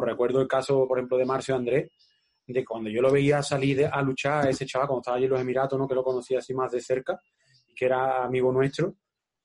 [0.01, 1.91] recuerdo el caso, por ejemplo, de Marcio Andrés,
[2.47, 5.41] de cuando yo lo veía salir a luchar, ese chaval, cuando estaba allí en los
[5.41, 5.87] Emiratos, ¿no?
[5.87, 7.19] que lo conocía así más de cerca,
[7.75, 8.95] que era amigo nuestro,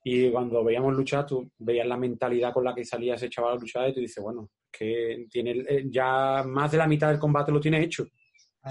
[0.05, 3.61] y cuando veíamos luchar, tú veías la mentalidad con la que salía ese chaval a
[3.61, 7.61] luchar y tú dices, bueno, que tiene ya más de la mitad del combate lo
[7.61, 8.07] tiene hecho.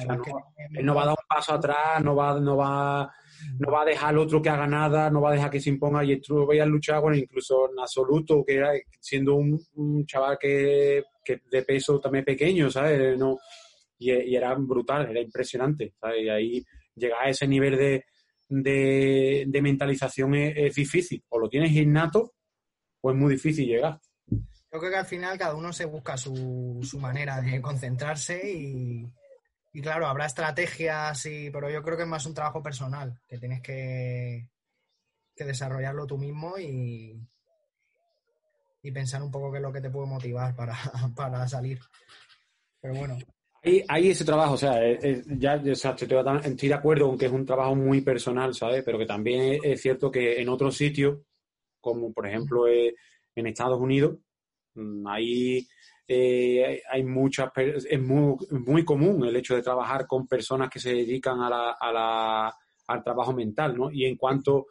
[0.07, 0.23] no,
[0.71, 3.13] él no va a dar un paso atrás, no va, no va
[3.59, 5.69] no va a dejar al otro que haga nada, no va a dejar que se
[5.69, 11.03] imponga y tú veías luchar, bueno, incluso en absoluto, que era siendo un, chaval que,
[11.51, 13.17] de peso también pequeño, ¿sabes?
[13.17, 13.37] No,
[13.97, 15.93] y, era brutal, era impresionante.
[16.19, 16.65] Y ahí
[16.95, 18.05] llegar a ese nivel de,
[18.49, 22.33] de, mentalización es, difícil, o lo tienes innato
[23.01, 23.99] o es muy difícil llegar.
[24.27, 29.05] Yo creo que al final cada uno se busca su, su manera de concentrarse y,
[29.75, 33.37] y claro, habrá estrategias, y, pero yo creo que es más un trabajo personal, que
[33.37, 34.47] tienes que,
[35.35, 37.21] que desarrollarlo tú mismo y,
[38.81, 40.77] y pensar un poco qué es lo que te puede motivar para,
[41.15, 41.81] para salir.
[42.79, 43.17] Pero bueno.
[43.89, 44.79] Hay, ese trabajo, o sea,
[45.37, 48.81] ya estoy, de acuerdo con que es un trabajo muy personal, ¿sabes?
[48.81, 51.19] Pero que también es, cierto que en otros sitios,
[51.81, 52.95] como por ejemplo eh,
[53.35, 54.19] en Estados Unidos,
[54.75, 55.67] mm, ahí
[56.07, 60.93] eh, hay muchas, es muy, muy, común el hecho de trabajar con personas que se
[60.93, 62.55] dedican a la, a la,
[62.87, 63.91] al trabajo mental, ¿no?
[63.91, 64.67] Y en cuanto,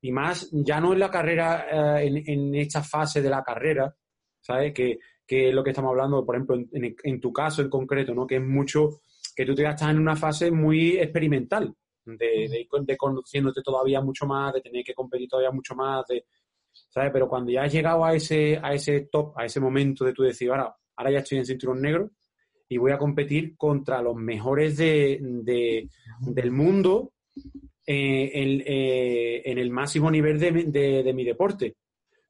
[0.00, 3.92] y más, ya no en la carrera, eh, en, esta fase de la carrera,
[4.40, 4.72] ¿sabes?
[4.72, 8.14] Que, que es lo que estamos hablando, por ejemplo, en, en, tu caso en concreto,
[8.14, 8.26] ¿no?
[8.26, 9.00] Que es mucho,
[9.34, 11.74] que tú te estás en una fase muy experimental,
[12.04, 12.14] de,
[12.48, 16.26] de, de, conociéndote todavía mucho más, de tener que competir todavía mucho más, de,
[16.88, 17.10] ¿sabes?
[17.12, 20.22] Pero cuando ya has llegado a ese, a ese top, a ese momento de tu
[20.22, 20.74] decir, ahora,
[21.10, 22.10] ya estoy en cinturón negro
[22.68, 25.88] y voy a competir contra los mejores de, de
[26.20, 27.12] del mundo
[27.86, 31.76] eh, en, eh, en, el máximo nivel de, de mi deporte.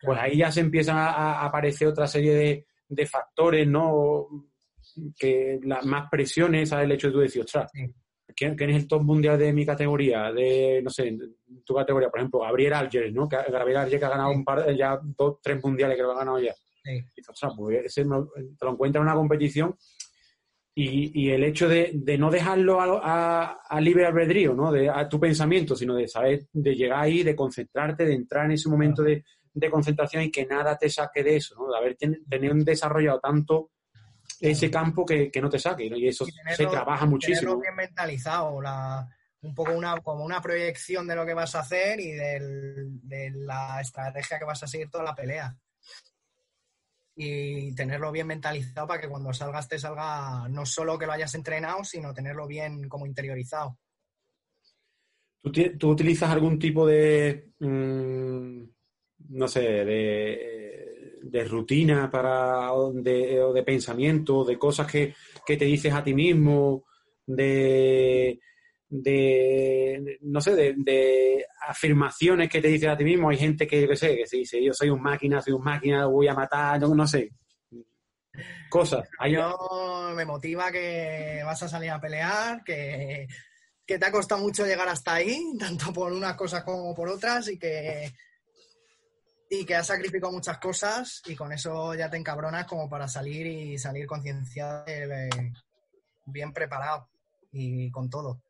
[0.00, 4.28] Pues ahí ya se empiezan a, aparecer otra serie de, factores, ¿no?
[5.18, 6.72] Que las más presiones.
[6.72, 7.70] El hecho de tú decir, ostras,
[8.34, 10.32] ¿quién, es el top mundial de mi categoría?
[10.32, 11.16] De, no sé,
[11.64, 13.28] tu categoría, por ejemplo, Gabriel Alger, ¿no?
[13.28, 16.18] Que, Gabriel Alger que ha ganado un par, ya dos, tres mundiales que lo ha
[16.18, 16.54] ganado ya.
[16.84, 17.02] Sí.
[17.16, 19.74] Y, ostras, pues ese, te lo encuentras en una competición
[20.74, 24.70] y, y, el hecho de, de no dejarlo a, a, libre albedrío, ¿no?
[24.70, 28.52] De, a tu pensamiento, sino de saber, de llegar ahí, de concentrarte, de entrar en
[28.52, 29.24] ese momento de,
[29.54, 31.70] de concentración y que nada te saque de eso, ¿no?
[31.70, 33.70] De haber tenido desarrollado tanto
[34.40, 35.96] ese campo que, que no te saque, ¿no?
[35.96, 37.52] Y eso se trabaja muchísimo.
[37.52, 39.08] Tenerlo bien mentalizado, la,
[39.42, 43.30] un poco una, como una proyección de lo que vas a hacer y del, de
[43.30, 45.56] la estrategia que vas a seguir toda la pelea.
[47.14, 51.34] Y tenerlo bien mentalizado para que cuando salgas te salga no solo que lo hayas
[51.34, 53.78] entrenado, sino tenerlo bien como interiorizado.
[55.42, 57.52] ¿Tú, tú utilizas algún tipo de...
[57.60, 58.64] Mmm
[59.28, 60.55] no sé, de,
[61.30, 65.14] de rutina para, de, o de pensamiento, de cosas que,
[65.44, 66.84] te dices a ti mismo,
[67.26, 68.38] de,
[68.88, 73.28] de no sé, de, afirmaciones que te dices a ti mismo.
[73.28, 76.06] Hay gente que, yo sé, que se dice, yo soy un máquina, soy un máquina,
[76.06, 77.30] voy a matar, no, no sé.
[78.68, 79.08] Cosas.
[79.28, 83.26] Yo me motiva que vas a salir a pelear, que,
[83.84, 87.48] que te ha costado mucho llegar hasta ahí, tanto por unas cosas como por otras,
[87.48, 88.12] y que
[89.48, 93.46] y que has sacrificado muchas cosas y con eso ya te encabronas como para salir
[93.46, 95.28] y salir concienciado, eh,
[96.24, 97.08] bien preparado
[97.52, 98.40] y con todo.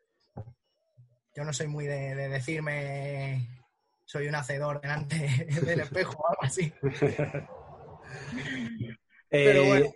[1.34, 3.46] Yo no soy muy de, decirme
[4.04, 6.72] soy un hacedor delante del espejo o algo así.
[9.28, 9.92] Pero eh, bueno,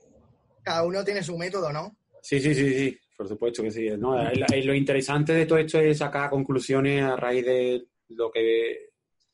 [0.62, 1.96] cada uno tiene su método, ¿no?
[2.20, 3.88] Sí, sí, sí, sí, por supuesto que sí.
[3.96, 8.89] No, lo interesante de todo esto es sacar conclusiones a raíz de lo que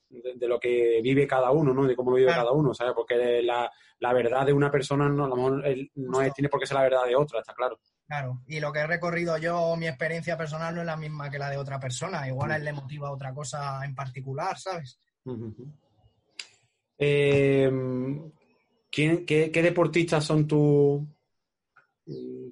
[0.08, 1.86] de, lo que vive cada uno, ¿no?
[1.86, 2.94] De cómo lo vive cada uno, ¿sabes?
[2.94, 6.60] Porque la, la, verdad de una persona no, a lo mejor no es, tiene por
[6.60, 7.78] qué ser la verdad de otra, está claro.
[8.06, 11.38] Claro, y lo que he recorrido yo, mi experiencia personal no es la misma que
[11.38, 12.26] la de otra persona.
[12.28, 15.00] Igual a él le motiva otra cosa en particular, ¿sabes?
[16.98, 17.70] Eh,
[18.90, 21.04] qué, deportistas son tu,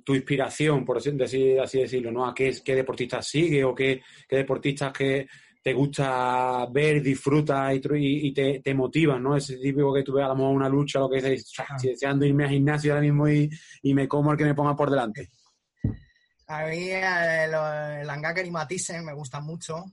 [0.05, 1.11] tu inspiración, por así,
[1.59, 2.27] así decirlo, ¿no?
[2.27, 5.29] ¿A qué, qué deportistas sigue o qué, qué deportistas que,
[5.65, 9.35] te gusta ver, disfrutas y, te, te motivas, ¿no?
[9.35, 12.27] Ese típico que tú ves a lo mejor una lucha, lo que dices, si deseando
[12.27, 13.51] irme al gimnasio ahora mismo y,
[13.95, 15.31] me como el que me ponga por delante.
[16.49, 17.55] A mí el,
[18.11, 19.87] Angaker y Matisse me gustan mucho.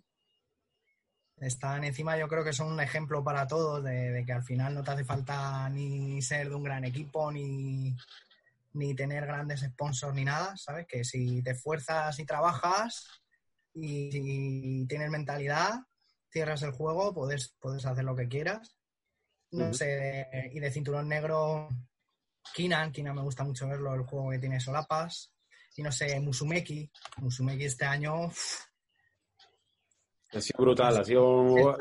[1.39, 4.84] Están encima, yo creo que son un ejemplo para todos de, que al final no
[4.84, 7.95] te hace falta ni ser de un gran equipo, ni,
[8.74, 10.86] ni tener grandes sponsors, ni nada, ¿sabes?
[10.86, 13.20] Que si te esfuerzas y trabajas,
[13.74, 15.80] y si tienes mentalidad,
[16.30, 18.76] cierras el juego, puedes, puedes hacer lo que quieras.
[19.51, 21.67] No sé, y de cinturón negro,
[22.53, 25.34] Kinan, Kinan me gusta mucho verlo, el juego que tiene solapas.
[25.76, 28.32] Y no sé, Musumeki, Musumeki este año
[30.34, 31.21] ha sido brutal, ha sido...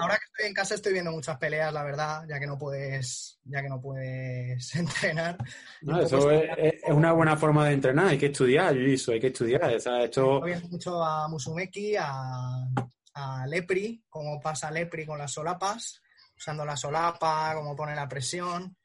[0.00, 3.38] Ahora que estoy en casa estoy viendo muchas peleas, la verdad, ya que no puedes,
[3.44, 5.38] ya que no puedes entrenar.
[5.82, 9.70] No, eso es, una buena forma de entrenar, hay que estudiar, eso, hay que estudiar.
[9.72, 10.10] Estoy
[10.44, 12.66] viendo mucho a Musumeki, a,
[13.14, 16.02] a Lepri, cómo pasa Lepri con las solapas,
[16.36, 18.76] usando la solapa, cómo pone la presión.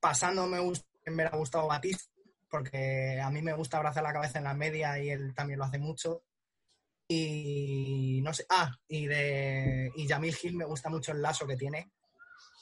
[0.00, 0.58] Pasando me,
[1.06, 2.10] me ha gustado Batista,
[2.50, 5.66] porque a mí me gusta abrazar la cabeza en la media y él también lo
[5.66, 6.24] hace mucho.
[7.08, 11.56] Y no sé, ah, y de y Jamil Hill me gusta mucho el lazo que
[11.56, 11.92] tiene.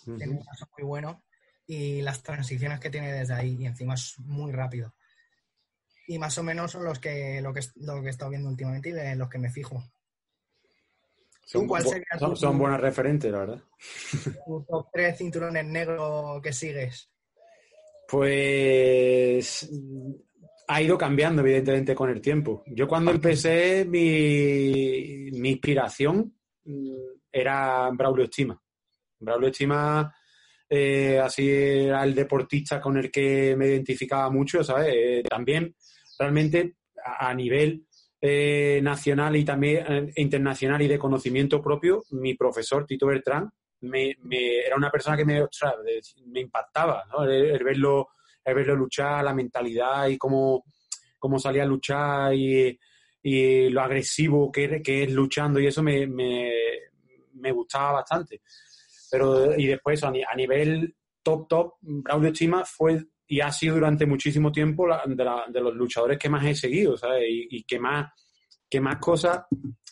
[0.05, 1.25] Tiene un lazo muy bueno.
[1.67, 3.57] Y las transiciones que tiene desde ahí.
[3.59, 4.95] Y encima es muy rápido.
[6.07, 8.91] Y más o menos son los que, lo que, lo que he estado viendo últimamente
[8.91, 9.83] y de los que me fijo.
[11.47, 11.69] Son,
[12.37, 13.63] son, buenas referentes, la verdad.
[14.47, 17.11] ¿Tu top tres cinturones negros que sigues?
[18.09, 19.71] Pues
[20.67, 22.63] ha ido cambiando, evidentemente, con el tiempo.
[22.67, 26.35] Yo cuando empecé, mi, mi inspiración
[26.65, 26.97] mm,
[27.31, 28.61] era Braulio Estima.
[29.19, 30.15] Braulio Estima
[30.69, 34.93] eh, así era el deportista con el que me identificaba mucho, ¿sabes?
[34.95, 35.75] Eh, también
[36.19, 37.87] realmente a, nivel
[38.21, 43.51] eh, nacional y también internacional y de conocimiento propio, mi profesor Tito Bertrán
[43.83, 44.17] me,
[44.67, 45.47] era una persona que me,
[46.27, 47.25] me impactaba, ¿no?
[47.25, 48.09] el, verlo,
[48.45, 50.65] el verlo luchar, la mentalidad y cómo,
[51.19, 52.79] cómo salía a luchar y,
[53.23, 58.43] lo agresivo que, que, es luchando y eso me, me gustaba bastante.
[59.11, 64.53] Pero, y después, a, nivel top, top, Braulio Chima fue y ha sido durante muchísimo
[64.53, 67.25] tiempo de, los luchadores que más he seguido, ¿sabes?
[67.29, 68.13] Y, que, más,
[68.69, 69.45] que más cosas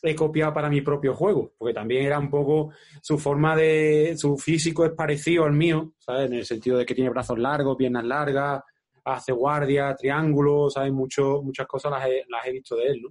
[0.02, 4.36] he copiado para mi propio juego, porque también era un poco su forma de, su
[4.36, 6.26] físico es parecido al mío, ¿sabes?
[6.26, 8.62] En el sentido de que tiene brazos largos, piernas largas,
[9.04, 10.92] hace guardia, triángulos, ¿sabes?
[10.92, 13.10] Mucho, muchas cosas las he, las he visto de él, ¿no?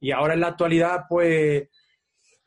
[0.00, 1.68] Y ahora en la actualidad, pues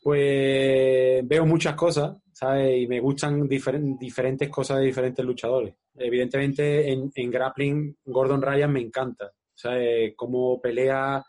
[0.02, 2.82] pues veo muchas cosas, ¿sabes?
[2.82, 5.76] Y me gustan diferentes cosas de diferentes luchadores.
[5.96, 10.14] Evidentemente, en, grappling, Gordon Ryan me encanta, ¿sabes?
[10.16, 11.24] Cómo pelea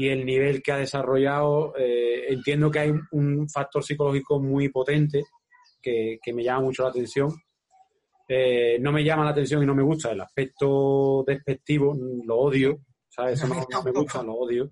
[0.00, 1.74] y el nivel que ha desarrollado.
[1.76, 5.24] Eh, entiendo que hay un factor psicológico muy potente
[5.82, 7.28] que, me llama mucho la atención.
[8.26, 11.94] Eh, no me llama la atención y no me gusta el aspecto despectivo,
[12.24, 12.78] lo odio,
[13.10, 13.34] ¿sabes?
[13.34, 14.70] Eso no me gusta, lo odio.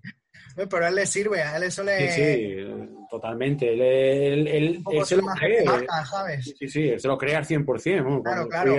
[0.56, 2.10] Pero a él le sirve, a él eso le...
[2.10, 3.70] Sí, sí, totalmente.
[3.74, 5.62] Él, él, se lo cree.
[6.10, 6.54] ¿sabes?
[6.58, 8.22] Sí, sí, él se lo cree al 100%.
[8.22, 8.72] Claro, claro.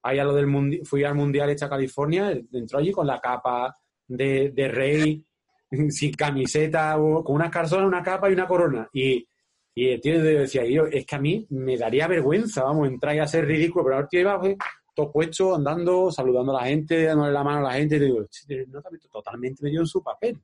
[0.00, 3.76] Fui, a lo del fui al Mundial hecha California, entró allí con la capa
[4.08, 5.26] de, de rey,
[5.90, 8.88] sin camiseta, con unas calzones, una capa y una corona.
[8.92, 9.26] Y,
[9.74, 13.20] y el tío decía, yo, es que a mí me daría vergüenza, vamos, entrar y
[13.20, 14.56] a ser ridículo, pero el tío iba pues,
[14.94, 18.26] todo puesto, andando, saludando a la gente, dándole la mano a la gente, y digo,
[18.68, 20.38] no, totalmente metido en su papel.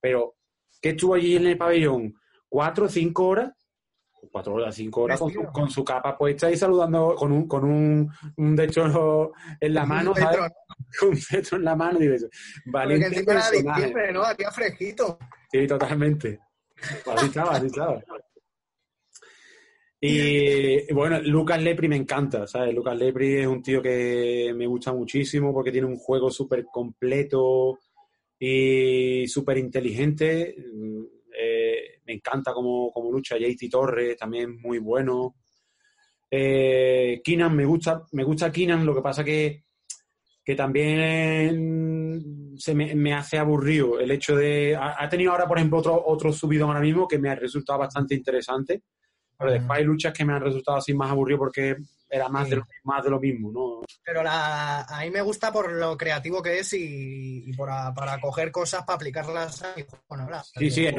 [0.00, 0.36] Pero,
[0.80, 2.14] ¿qué estuvo allí en el pabellón?
[2.48, 3.52] ¿Cuatro o cinco horas?
[4.30, 5.20] Cuatro horas, cinco horas
[5.52, 9.86] con su, capa puesta y saludando con un, con un, un de hecho en la
[9.86, 10.38] mano, ¿sabes?
[11.02, 12.28] un cetro en la mano, y digo,
[12.66, 14.12] valiente personaje.
[14.12, 14.22] ¿no?
[14.22, 15.18] Hacía fresquito.
[15.50, 16.38] Sí, totalmente.
[17.06, 18.02] Así estaba, así estaba.
[20.02, 22.74] Y bueno, Lucas Lepri me encanta, ¿sabes?
[22.74, 27.78] Lucas Lepri es un tío que me gusta muchísimo porque tiene un juego súper completo,
[28.40, 30.56] y súper inteligente.
[31.38, 31.69] Eh,
[32.10, 33.36] me encanta cómo, lucha.
[33.38, 35.36] JT Torres también muy bueno.
[36.28, 39.64] Eh, Keenan me gusta, me gusta Keenan, lo que pasa que,
[40.44, 44.76] que también se me, hace aburrido el hecho de.
[44.76, 48.14] Ha, tenido ahora, por ejemplo, otro, otro subido ahora mismo que me ha resultado bastante
[48.14, 48.82] interesante.
[49.38, 51.76] Pero después hay luchas que me han resultado así más aburrido porque
[52.10, 53.80] era más, de, lo, más de lo mismo, ¿no?
[54.04, 58.84] Pero la, a mí me gusta por lo creativo que es y, para coger cosas
[58.84, 59.74] para aplicarlas a
[60.08, 60.94] bueno, Sí, sí, es,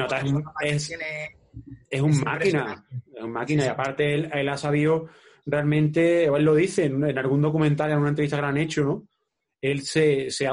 [1.90, 2.84] es, un máquina,
[3.14, 5.08] es un máquina y aparte él, él, ha sabido
[5.44, 9.08] realmente, él lo dice en, algún documental, en una entrevista que le han hecho, ¿no?
[9.60, 10.48] Él se, se,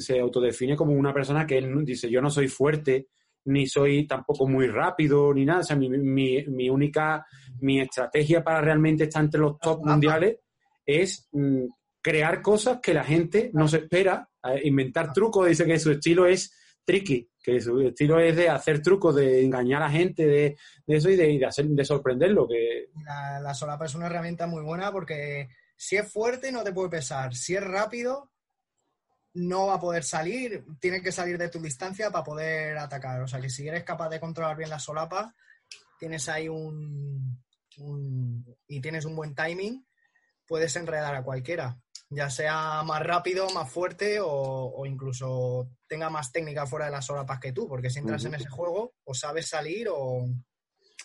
[0.00, 3.08] se autodefine como una persona que él dice, yo no soy fuerte,
[3.48, 5.60] ni soy tampoco muy rápido, ni nada.
[5.60, 7.26] O sea, mi, mi, mi única,
[7.60, 10.38] mi estrategia para realmente estar entre los top mundiales
[10.84, 11.64] es mm,
[12.00, 14.28] crear cosas que la gente no se espera,
[14.62, 15.48] inventar trucos.
[15.48, 16.52] Dice que su estilo es
[16.84, 21.10] tricky, que su estilo es de hacer trucos, de engañar a la gente, de, eso
[21.10, 22.46] y de, de, hacer, de sorprenderlo.
[22.46, 22.88] Que...
[23.04, 26.88] La, la solapa es una herramienta muy buena porque si es fuerte no te puede
[26.88, 28.30] pesar, si es rápido
[29.34, 33.20] no va a poder salir, tiene que salir de tu distancia para poder atacar.
[33.22, 35.34] O sea que si eres capaz de controlar bien la solapa,
[35.98, 37.44] tienes ahí un,
[38.66, 39.86] y tienes un buen timing,
[40.46, 46.66] puedes enredar a cualquiera, ya sea más rápido, más fuerte o, incluso tenga más técnica
[46.66, 49.88] fuera de las solapas que tú, porque si entras en ese juego o sabes salir
[49.90, 50.26] o...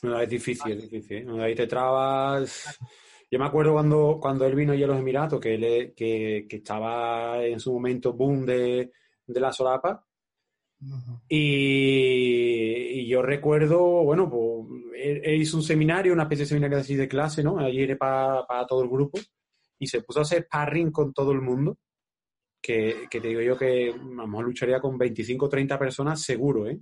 [0.01, 1.39] No, es difícil, es difícil.
[1.39, 2.77] Ahí te trabas.
[3.33, 7.59] Yo me acuerdo cuando, cuando él vino a los Emiratos, que, él, que, estaba en
[7.59, 8.91] su momento boom de,
[9.25, 10.05] la solapa.
[11.27, 17.07] y, yo recuerdo, bueno, pues él, hizo un seminario, una especie de seminario así de
[17.07, 17.57] clase, ¿no?
[17.57, 19.17] Allí era para, todo el grupo.
[19.79, 21.79] Y se puso a hacer sparring con todo el mundo.
[22.61, 26.67] Que, te digo yo que a lo mejor lucharía con 25 o 30 personas seguro,
[26.67, 26.79] ¿eh?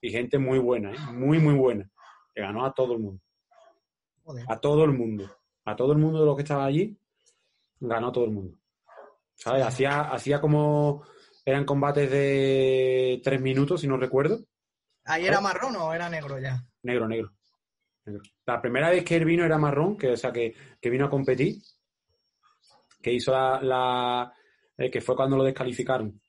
[0.00, 0.98] Y gente muy buena, ¿eh?
[1.12, 1.86] Muy, muy buena.
[2.34, 3.20] Que ganó a todo el mundo.
[4.48, 5.30] A todo el mundo
[5.64, 6.98] a todo el mundo de los que estaba allí,
[7.80, 8.58] ganó todo el mundo.
[9.34, 9.64] ¿Sabes?
[9.64, 11.04] Hacía, hacía como.
[11.44, 14.44] Eran combates de tres minutos, si no recuerdo.
[15.04, 16.64] ¿Ahí era marrón o era negro ya?
[16.82, 17.32] negro, negro.
[18.46, 21.56] La primera vez que él vino era marrón, que, o sea, que, vino a competir,
[23.00, 24.32] que hizo la,
[24.76, 26.20] eh, que fue cuando lo descalificaron.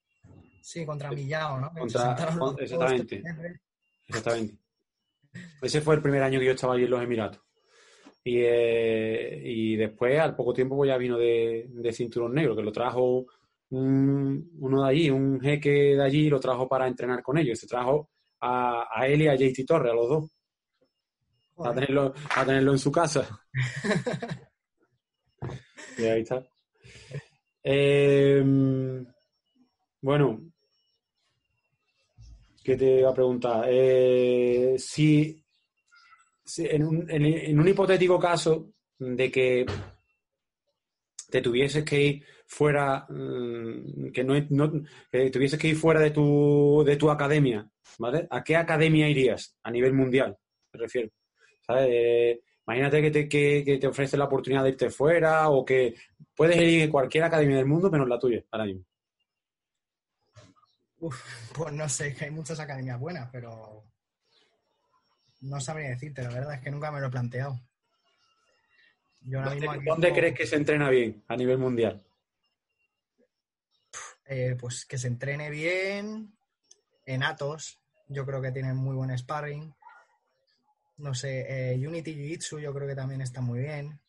[0.62, 1.72] Sí, contra Millao, ¿no?
[1.84, 2.64] exactamente.
[4.08, 4.58] Exactamente.
[5.62, 7.42] Ese fue el primer año que yo estaba allí en los Emiratos.
[8.24, 13.26] Y, eh, después, al poco tiempo, pues ya vino de, cinturón negro, que lo trajo
[13.70, 17.60] uno de allí, un jeque de allí, lo trajo para entrenar con ellos.
[17.60, 18.10] Se trajo
[18.40, 20.32] a, a él y a JT Torres, a los dos.
[21.58, 23.28] A tenerlo, a tenerlo en su casa.
[25.98, 26.44] y ahí está.
[27.64, 29.06] Em,
[30.02, 30.40] bueno,
[32.64, 33.66] ¿qué te iba a preguntar?
[33.70, 35.43] Eh, si,
[36.58, 39.66] en, un, en, un, hipotético caso de que
[41.30, 44.72] te tuvieses que ir fuera, mm, que no,
[45.12, 48.28] que tuvieses que ir fuera de tu, de tu academia, ¿vale?
[48.30, 50.38] ¿A qué academia irías a nivel mundial?
[50.74, 51.10] Me refiero.
[51.66, 52.40] ¿sabes?
[52.66, 55.96] imagínate que te, que, te ofrece la oportunidad de irte fuera o que
[56.36, 58.86] puedes ir en cualquier academia del mundo menos la tuya, ahora mismo.
[61.00, 63.84] pues no sé, hay muchas academias buenas, pero
[65.44, 67.60] no sabría decirte, la verdad es que nunca me lo he planteado.
[69.22, 72.04] ¿Dónde, crees que se entrena bien a nivel mundial?
[74.26, 76.36] Eh, pues que se entrene bien
[77.06, 77.80] en Atos.
[78.10, 79.74] Yo creo que tienen muy buen sparring
[80.98, 84.00] no sé, eh, Unity Jiu-Jitsu yo creo que también está muy bien.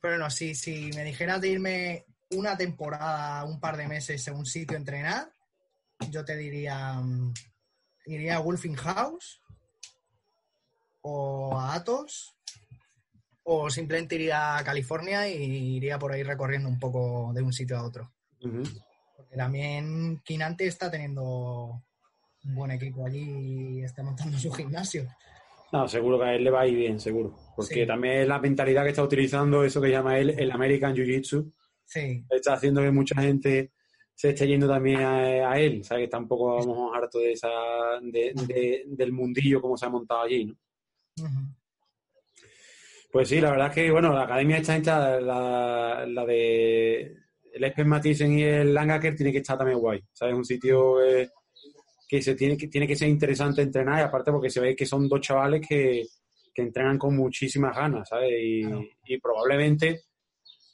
[0.00, 4.32] Pero no, si, si me dijeras de irme una temporada, un par de meses a
[4.32, 5.32] un sitio a entrenar,
[6.10, 7.32] yo te diría, mm,
[8.06, 9.40] iría a Wolfing House
[11.08, 12.36] o a Atos
[13.44, 17.78] o simplemente iría a California y iría por ahí recorriendo un poco de un sitio
[17.78, 18.12] a otro.
[18.40, 21.80] Porque también Kinante está teniendo
[22.44, 25.06] un buen equipo allí y está montando su gimnasio.
[25.72, 27.36] No, seguro que a él le va a ir bien, seguro.
[27.54, 31.52] Porque también es la mentalidad que está utilizando, eso que llama él el American Jiu-Jitsu.
[31.84, 32.24] Sí.
[32.28, 33.70] Está haciendo que mucha gente
[34.12, 35.84] se esté yendo también a, él.
[35.84, 36.06] ¿sabes?
[36.06, 37.48] Que tampoco vamos harto de esa,
[38.00, 40.56] del mundillo como se ha montado allí, ¿no?
[43.10, 47.16] Pues sí, la verdad es que, bueno, la academia está hecha, la, la de
[47.56, 50.04] el Espen Mathisen y el Langaker tiene que estar también guay.
[50.12, 50.34] ¿Sabes?
[50.34, 50.96] Un sitio
[52.06, 54.86] que se tiene que, tiene que ser interesante entrenar y aparte porque se ve que
[54.86, 56.04] son dos chavales que,
[56.54, 58.32] entrenan con muchísimas ganas, ¿sabes?
[58.32, 60.04] Y, probablemente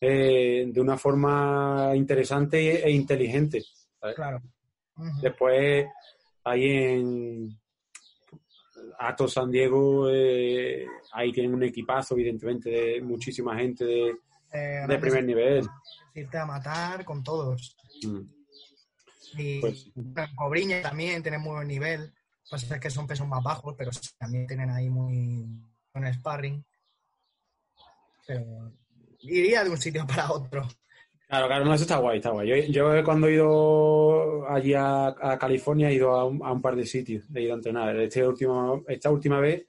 [0.00, 3.64] eh, de una forma interesante e inteligente.
[4.14, 4.40] Claro.
[5.20, 5.86] Después,
[6.44, 7.58] ahí en
[8.98, 14.14] Atos San Diego, eh, ahí tienen un equipazo, evidentemente, de muchísima gente de,
[14.52, 15.68] eh, primer nivel.
[16.14, 17.76] Irte a matar con todos.
[18.06, 18.20] Mm.
[19.38, 19.90] Y pues,
[20.36, 22.12] Cobriña también tiene muy buen nivel.
[22.50, 25.46] Pasa que son pesos más bajos, pero también tienen ahí muy
[25.92, 26.64] buen sparring.
[28.26, 28.72] Pero
[29.20, 30.68] iría de un sitio para otro.
[31.32, 32.70] Claro, claro, no, eso está guay, está guay.
[32.70, 37.44] Yo, cuando he ido allí a, California he ido a un, par de sitios, he
[37.44, 37.96] ido a entrenar.
[37.96, 39.64] Este último, esta última vez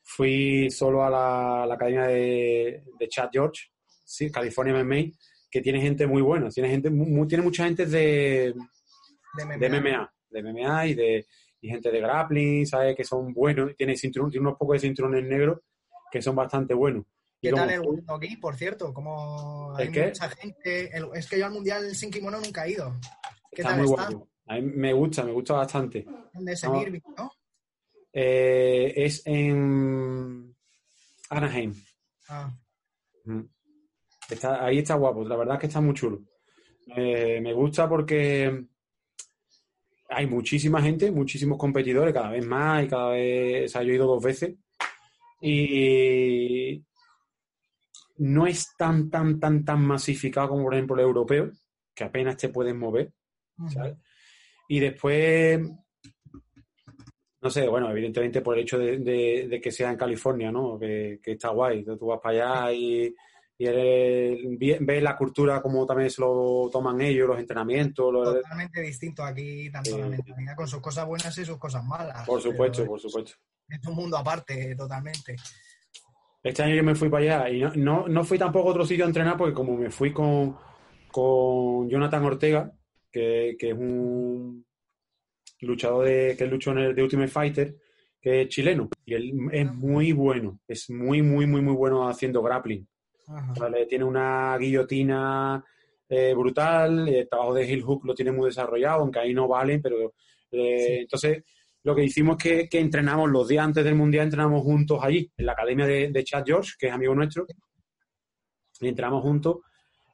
[0.00, 3.64] fui solo a la, academia de, de, Chad George,
[4.02, 5.12] sí, California MMA,
[5.50, 6.88] que tiene gente muy buena, tiene gente
[7.28, 8.54] tiene mucha gente de,
[9.58, 10.10] de MMA.
[10.30, 11.26] De MMA, y de
[11.60, 12.96] gente de grappling, ¿sabes?
[12.96, 13.76] Que son buenos.
[13.76, 15.58] Tiene, tiene unos pocos de cinturones negros
[16.10, 17.04] que son bastante buenos.
[17.44, 18.94] ¿Qué tal el mundo aquí, por cierto?
[18.94, 20.90] Como hay mucha gente.
[21.14, 22.94] es que yo al mundial sin kimono nunca he ido.
[23.50, 24.08] ¿Qué está tal muy está?
[24.46, 26.06] A mí me gusta, me gusta bastante.
[26.32, 27.32] ¿Dónde es en Irving, no?
[28.12, 30.54] Eh, es en
[31.28, 31.74] Anaheim.
[32.28, 32.50] Ah.
[34.30, 36.22] Está, ahí está guapo, la verdad es que está muy chulo.
[36.96, 38.64] Eh, me gusta porque
[40.08, 43.96] hay muchísima gente, muchísimos competidores, cada vez más y cada vez, o sea, yo he
[43.96, 44.54] ido dos veces
[45.40, 46.82] y
[48.16, 51.50] no es tan, tan, tan, tan masificado como por ejemplo el europeo,
[51.94, 53.12] que apenas te puedes mover,
[53.72, 53.96] ¿sabes?
[54.68, 55.60] Y después,
[57.40, 60.78] no sé, bueno, evidentemente por el hecho de, que sea en California, ¿no?
[60.78, 63.14] Que, que está guay, tú vas para allá y
[63.56, 68.12] y ves la cultura como también se lo toman ellos, los entrenamientos.
[68.12, 72.26] Totalmente distinto aquí, tanto la mentalidad con sus cosas buenas y sus cosas malas.
[72.26, 73.36] Por supuesto, por supuesto.
[73.68, 75.36] Es un mundo aparte, totalmente.
[76.44, 79.06] Este año yo me fui para allá y no, no, fui tampoco a otro sitio
[79.06, 80.54] a entrenar porque como me fui con,
[81.10, 82.70] con Jonathan Ortega,
[83.10, 84.64] que, que es un
[85.62, 87.76] luchador de, que luchó en el de Ultimate Fighter,
[88.20, 88.90] que es chileno.
[89.06, 92.86] Y él es muy bueno, es muy, muy, muy, muy bueno haciendo grappling.
[93.88, 95.64] Tiene una guillotina
[96.10, 99.80] eh, brutal, el trabajo de Hill Hook lo tiene muy desarrollado, aunque ahí no valen,
[99.80, 100.12] pero
[100.50, 101.42] eh, entonces
[101.84, 105.46] lo que hicimos es que, entrenamos los días antes del Mundial, entrenamos juntos allí, en
[105.46, 107.46] la academia de, Chad George, que es amigo nuestro.
[108.80, 109.58] Y entrenamos juntos.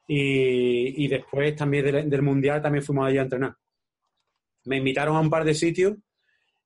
[0.05, 3.55] Y, después también del, Mundial también fuimos allí a entrenar.
[4.65, 5.95] Me invitaron a un par de sitios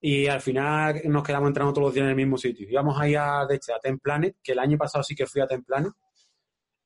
[0.01, 2.67] y al final nos quedamos entrenando todos los días en el mismo sitio.
[2.67, 5.47] Íbamos ahí a, de hecho, a Templanet, que el año pasado sí que fui a
[5.47, 5.93] Templanet.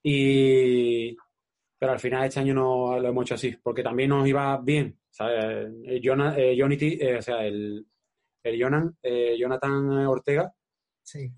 [0.03, 1.15] Y,
[1.77, 4.99] pero al final este año no lo hemos hecho así, porque también nos iba bien.
[5.09, 5.71] ¿sabes?
[5.85, 7.85] Eh, eh, o sea, el,
[8.43, 10.53] el eh, Jonathan Ortega
[11.01, 11.31] sí.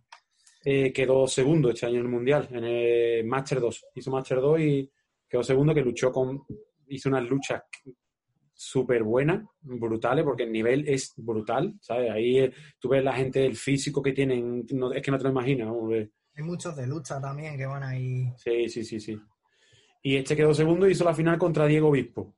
[0.64, 3.86] quedó segundo este año en el Mundial, en el Master 2.
[3.96, 4.92] Hizo Master 2 y
[5.28, 6.44] quedó segundo, que luchó con.
[6.88, 7.64] hizo unas luchas
[8.54, 12.12] súper buenas, brutales, porque el nivel es brutal, ¿sabes?
[12.12, 15.68] Ahí tú ves la gente, el físico que tienen, es que no te lo imaginas.
[16.36, 18.32] Hay muchos de lucha también que van ahí.
[18.38, 19.20] Sí, sí, sí, sí.
[20.04, 22.36] Y este quedó segundo y hizo la final contra Diego Obispo.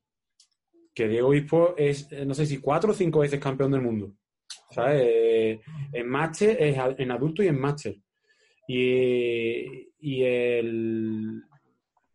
[0.94, 4.16] Que Diego Obispo es, eh, no sé si cuatro o cinco veces campeón del mundo.
[4.74, 5.02] ¿Sabes?
[5.06, 5.62] Eh,
[5.92, 7.96] en máster, en adulto y en máster.
[8.68, 11.44] Y, y él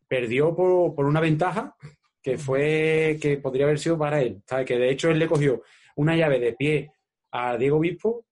[0.07, 1.77] perdió por, una ventaja
[2.23, 4.43] que fue que podría haber sido para él.
[4.47, 4.67] ¿sabes?
[4.67, 5.63] Que de hecho él le cogió
[5.97, 6.93] una llave de pie
[7.33, 8.25] a Diego Obispo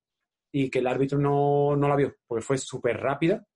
[0.52, 3.46] y que el árbitro no, no la vio, porque fue súper rápida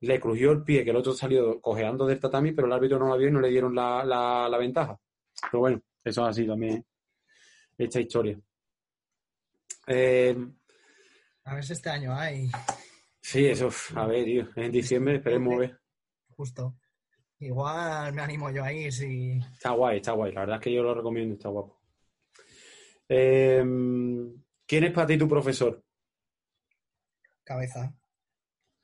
[0.00, 3.08] le crujió el pie, que el otro salió cojeando del tatami, pero el árbitro no
[3.08, 4.98] la vio y no le dieron la, la, ventaja.
[5.50, 6.84] Pero bueno, eso es así también,
[7.76, 8.40] esta historia.
[9.86, 10.36] Eh,
[11.44, 12.50] a ver si este año hay.
[13.20, 15.80] Sí, eso, a ver, tío, en diciembre esperemos ver.
[16.28, 16.76] Justo.
[17.38, 19.38] Igual me animo yo ahí si...
[19.52, 20.32] Está guay, está guay.
[20.32, 21.80] La verdad es que yo lo recomiendo, está guapo.
[23.08, 23.64] Eh,
[24.66, 25.82] ¿Quién es para ti tu profesor?
[27.42, 27.92] Cabeza.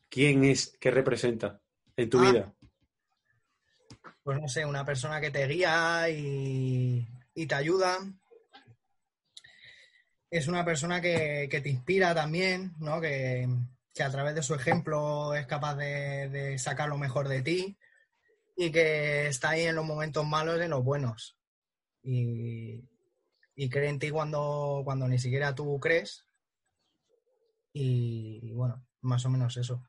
[0.09, 1.61] ¿Quién es, qué representa
[1.97, 2.22] en tu ah.
[2.22, 2.55] vida?
[4.22, 7.07] Pues no sé, una persona que te guía y,
[7.47, 7.99] te ayuda.
[10.30, 13.00] Es una persona que, te inspira también, ¿no?
[13.00, 13.48] Que,
[13.98, 17.78] a través de su ejemplo es capaz de, sacar lo mejor de ti
[18.56, 21.36] y que está ahí en los momentos malos y en los buenos.
[22.02, 22.84] Y,
[23.54, 26.24] y cree en ti cuando, cuando ni siquiera tú crees.
[27.72, 29.82] y bueno, más o menos eso.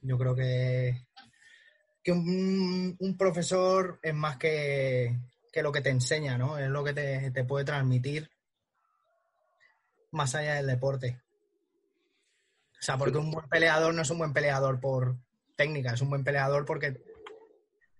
[0.00, 1.06] Yo creo que,
[2.02, 5.18] que un, profesor es más que,
[5.62, 6.58] lo que te enseña, ¿no?
[6.58, 8.30] Es lo que te, puede transmitir
[10.12, 11.20] más allá del deporte.
[12.72, 15.16] O sea, porque un buen peleador no es un buen peleador por
[15.56, 17.00] técnica, es un buen peleador porque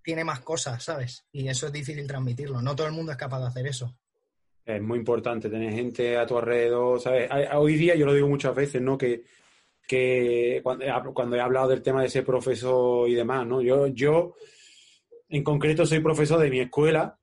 [0.03, 1.25] tiene más cosas, ¿sabes?
[1.33, 2.63] Y eso es difícil transmitirlo.
[2.63, 3.97] No todo el mundo es capaz de hacer eso.
[4.65, 7.29] Es muy importante tener gente a tu alrededor, ¿sabes?
[7.55, 8.97] Hoy día, yo lo digo muchas veces, ¿no?
[8.97, 9.25] Que
[9.87, 13.61] que cuando, he hablado del tema de ser profesor y demás, ¿no?
[13.61, 14.35] Yo, yo
[15.29, 17.19] en concreto soy profesor de mi escuela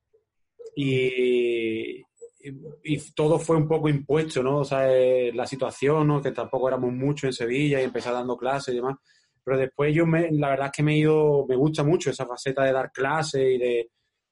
[0.75, 2.03] y,
[2.83, 4.59] y, todo fue un poco impuesto, ¿no?
[4.59, 6.21] O sea, eh, la situación, ¿no?
[6.21, 8.97] Que tampoco éramos mucho en Sevilla y empecé dando clases y demás.
[9.43, 12.25] Pero después yo, me, la verdad es que me he ido, me gusta mucho esa
[12.25, 13.89] faceta de dar clases y de,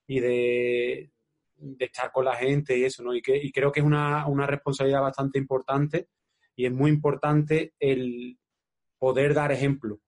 [0.07, 1.11] y de,
[1.55, 3.13] de estar con la gente y eso, ¿no?
[3.13, 6.07] Y, que, y creo que es una, una responsabilidad bastante importante
[6.55, 8.37] y es muy importante el
[8.97, 9.99] poder dar ejemplo.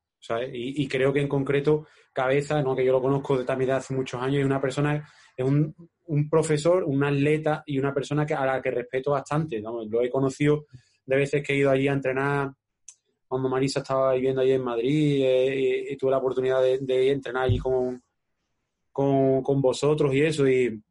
[0.52, 2.76] Y, creo que en concreto Cabeza, ¿no?
[2.76, 5.08] que yo lo conozco también de hace muchos años, es una persona,
[5.38, 5.74] es un,
[6.30, 9.62] profesor, un atleta y una persona que, a la que respeto bastante.
[9.62, 10.66] Lo he conocido
[11.06, 12.52] de veces que he ido allí a entrenar
[13.28, 17.60] cuando Marisa estaba viviendo allí en Madrid eh, y, tuve la oportunidad de, entrenar allí
[17.60, 18.02] con,
[18.92, 20.48] con, con, vosotros y eso.
[20.48, 20.82] Y,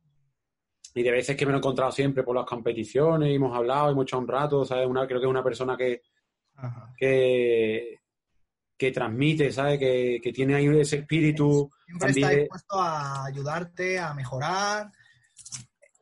[0.94, 3.90] y de veces que me lo he encontrado siempre por las competiciones y hemos hablado,
[3.90, 4.86] hemos echado un rato, ¿sabes?
[4.86, 6.02] Una, creo que es una persona que,
[6.96, 7.98] que,
[8.76, 9.78] que transmite, ¿sabes?
[9.78, 11.70] Que, que, tiene ahí ese espíritu.
[11.86, 14.92] Siempre está dispuesto a ayudarte, a mejorar.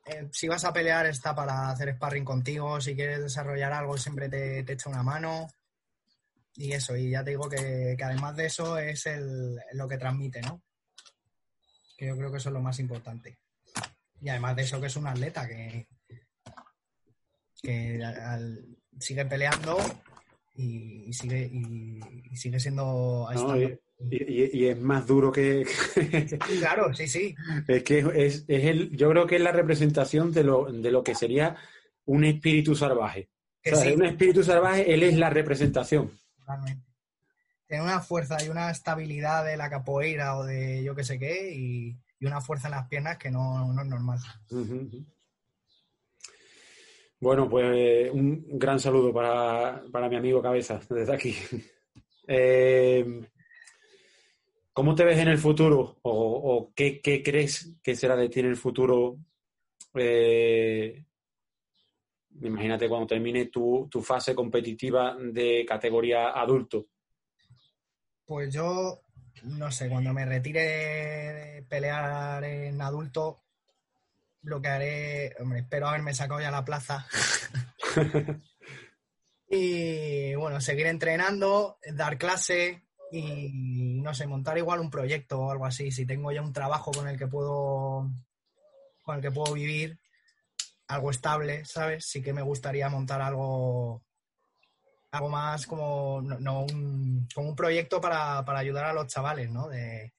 [0.07, 2.81] Eh, si vas a pelear, está para hacer sparring contigo.
[2.81, 5.49] Si quieres desarrollar algo, siempre te, te echa una mano.
[6.55, 9.99] Y eso, y ya te digo que, que además de eso es el, lo que
[9.99, 10.63] transmite, ¿no?
[11.99, 13.39] Que yo creo que eso es lo más importante.
[14.21, 15.87] Y además de eso que es un atleta que,
[18.99, 19.77] sigue peleando
[20.55, 25.67] y, sigue y, sigue siendo y, es más duro que
[26.59, 27.35] claro sí sí.
[27.69, 31.15] es que es, el yo creo que es la representación de lo, de lo que
[31.15, 31.57] sería
[32.05, 33.31] un espíritu salvaje.
[33.65, 36.13] Un espíritu salvaje él es la representación.
[37.67, 41.53] Tiene una fuerza y una estabilidad de la capoeira o de yo que sé qué
[41.53, 44.19] y y una fuerza en las piernas que no, es normal.
[47.21, 51.37] Bueno, pues un gran saludo para, mi amigo Cabeza desde aquí.
[52.29, 53.21] Eh,
[54.77, 56.01] ¿Cómo te ves en el futuro?
[56.03, 59.17] ¿O, qué, crees que será de ti en el futuro?
[59.95, 61.03] Eh,
[62.43, 66.89] imagínate cuando termine tu, tu fase competitiva de categoría adulto.
[68.27, 69.01] Pues yo,
[69.45, 73.45] no sé, cuando me retire de pelear en adulto,
[74.43, 77.07] lo que haré, hombre, espero haberme sacado ya la plaza.
[79.49, 85.67] y bueno, seguir entrenando, dar clase y no sé, montar igual un proyecto o algo
[85.67, 85.91] así.
[85.91, 88.11] Si tengo ya un trabajo con el que puedo
[89.03, 90.01] con el que puedo vivir,
[90.89, 92.07] algo estable, ¿sabes?
[92.07, 94.03] Sí que me gustaría montar algo
[95.13, 99.69] algo más como no, un, un proyecto para, para, ayudar a los chavales, ¿no?
[99.69, 100.13] De,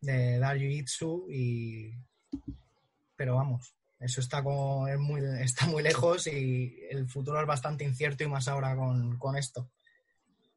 [0.00, 1.94] de dar jiu-jitsu y
[3.14, 7.84] pero vamos, eso está como es muy, está muy lejos y el futuro es bastante
[7.84, 9.70] incierto y más ahora con, con esto.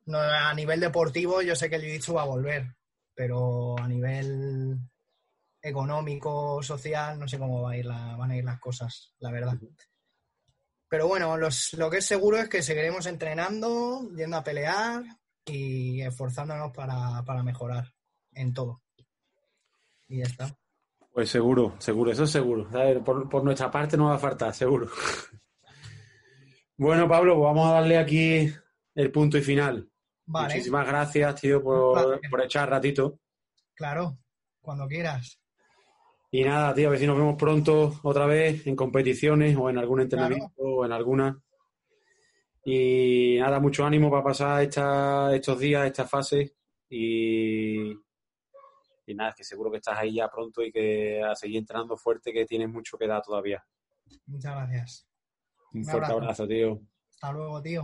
[0.05, 2.75] No, a nivel deportivo yo sé que el jiu-jitsu va a volver,
[3.13, 4.79] pero a nivel
[5.61, 9.31] económico, social, no sé cómo va a ir la, van a ir las cosas, la
[9.31, 9.53] verdad.
[10.89, 15.03] Pero bueno, los, lo que es seguro es que seguiremos entrenando, yendo a pelear
[15.45, 17.93] y esforzándonos para, para mejorar
[18.33, 18.81] en todo.
[20.07, 20.55] Y ya está.
[21.13, 22.69] Pues seguro, seguro, eso es seguro.
[23.03, 24.89] Por, por, nuestra parte no va a faltar, seguro.
[26.77, 28.51] bueno, Pablo, pues vamos a darle aquí
[28.95, 29.90] el punto y final.
[30.31, 33.19] Muchísimas gracias, tío, por, por echar ratito.
[33.73, 34.17] Claro,
[34.61, 35.39] cuando quieras.
[36.31, 39.77] Y nada, tío, a ver si nos vemos pronto otra vez en competiciones o en
[39.77, 41.41] algún entrenamiento o en alguna.
[42.63, 46.55] Y nada, mucho ánimo para pasar esta, estos días, esta fase.
[46.89, 51.97] Y, y nada, que seguro que estás ahí ya pronto y que a seguir entrenando
[51.97, 53.61] fuerte, que tienes mucho que dar todavía.
[54.27, 55.07] Muchas gracias.
[55.73, 56.79] Un, fuerte abrazo, tío.
[57.09, 57.83] Hasta luego, tío.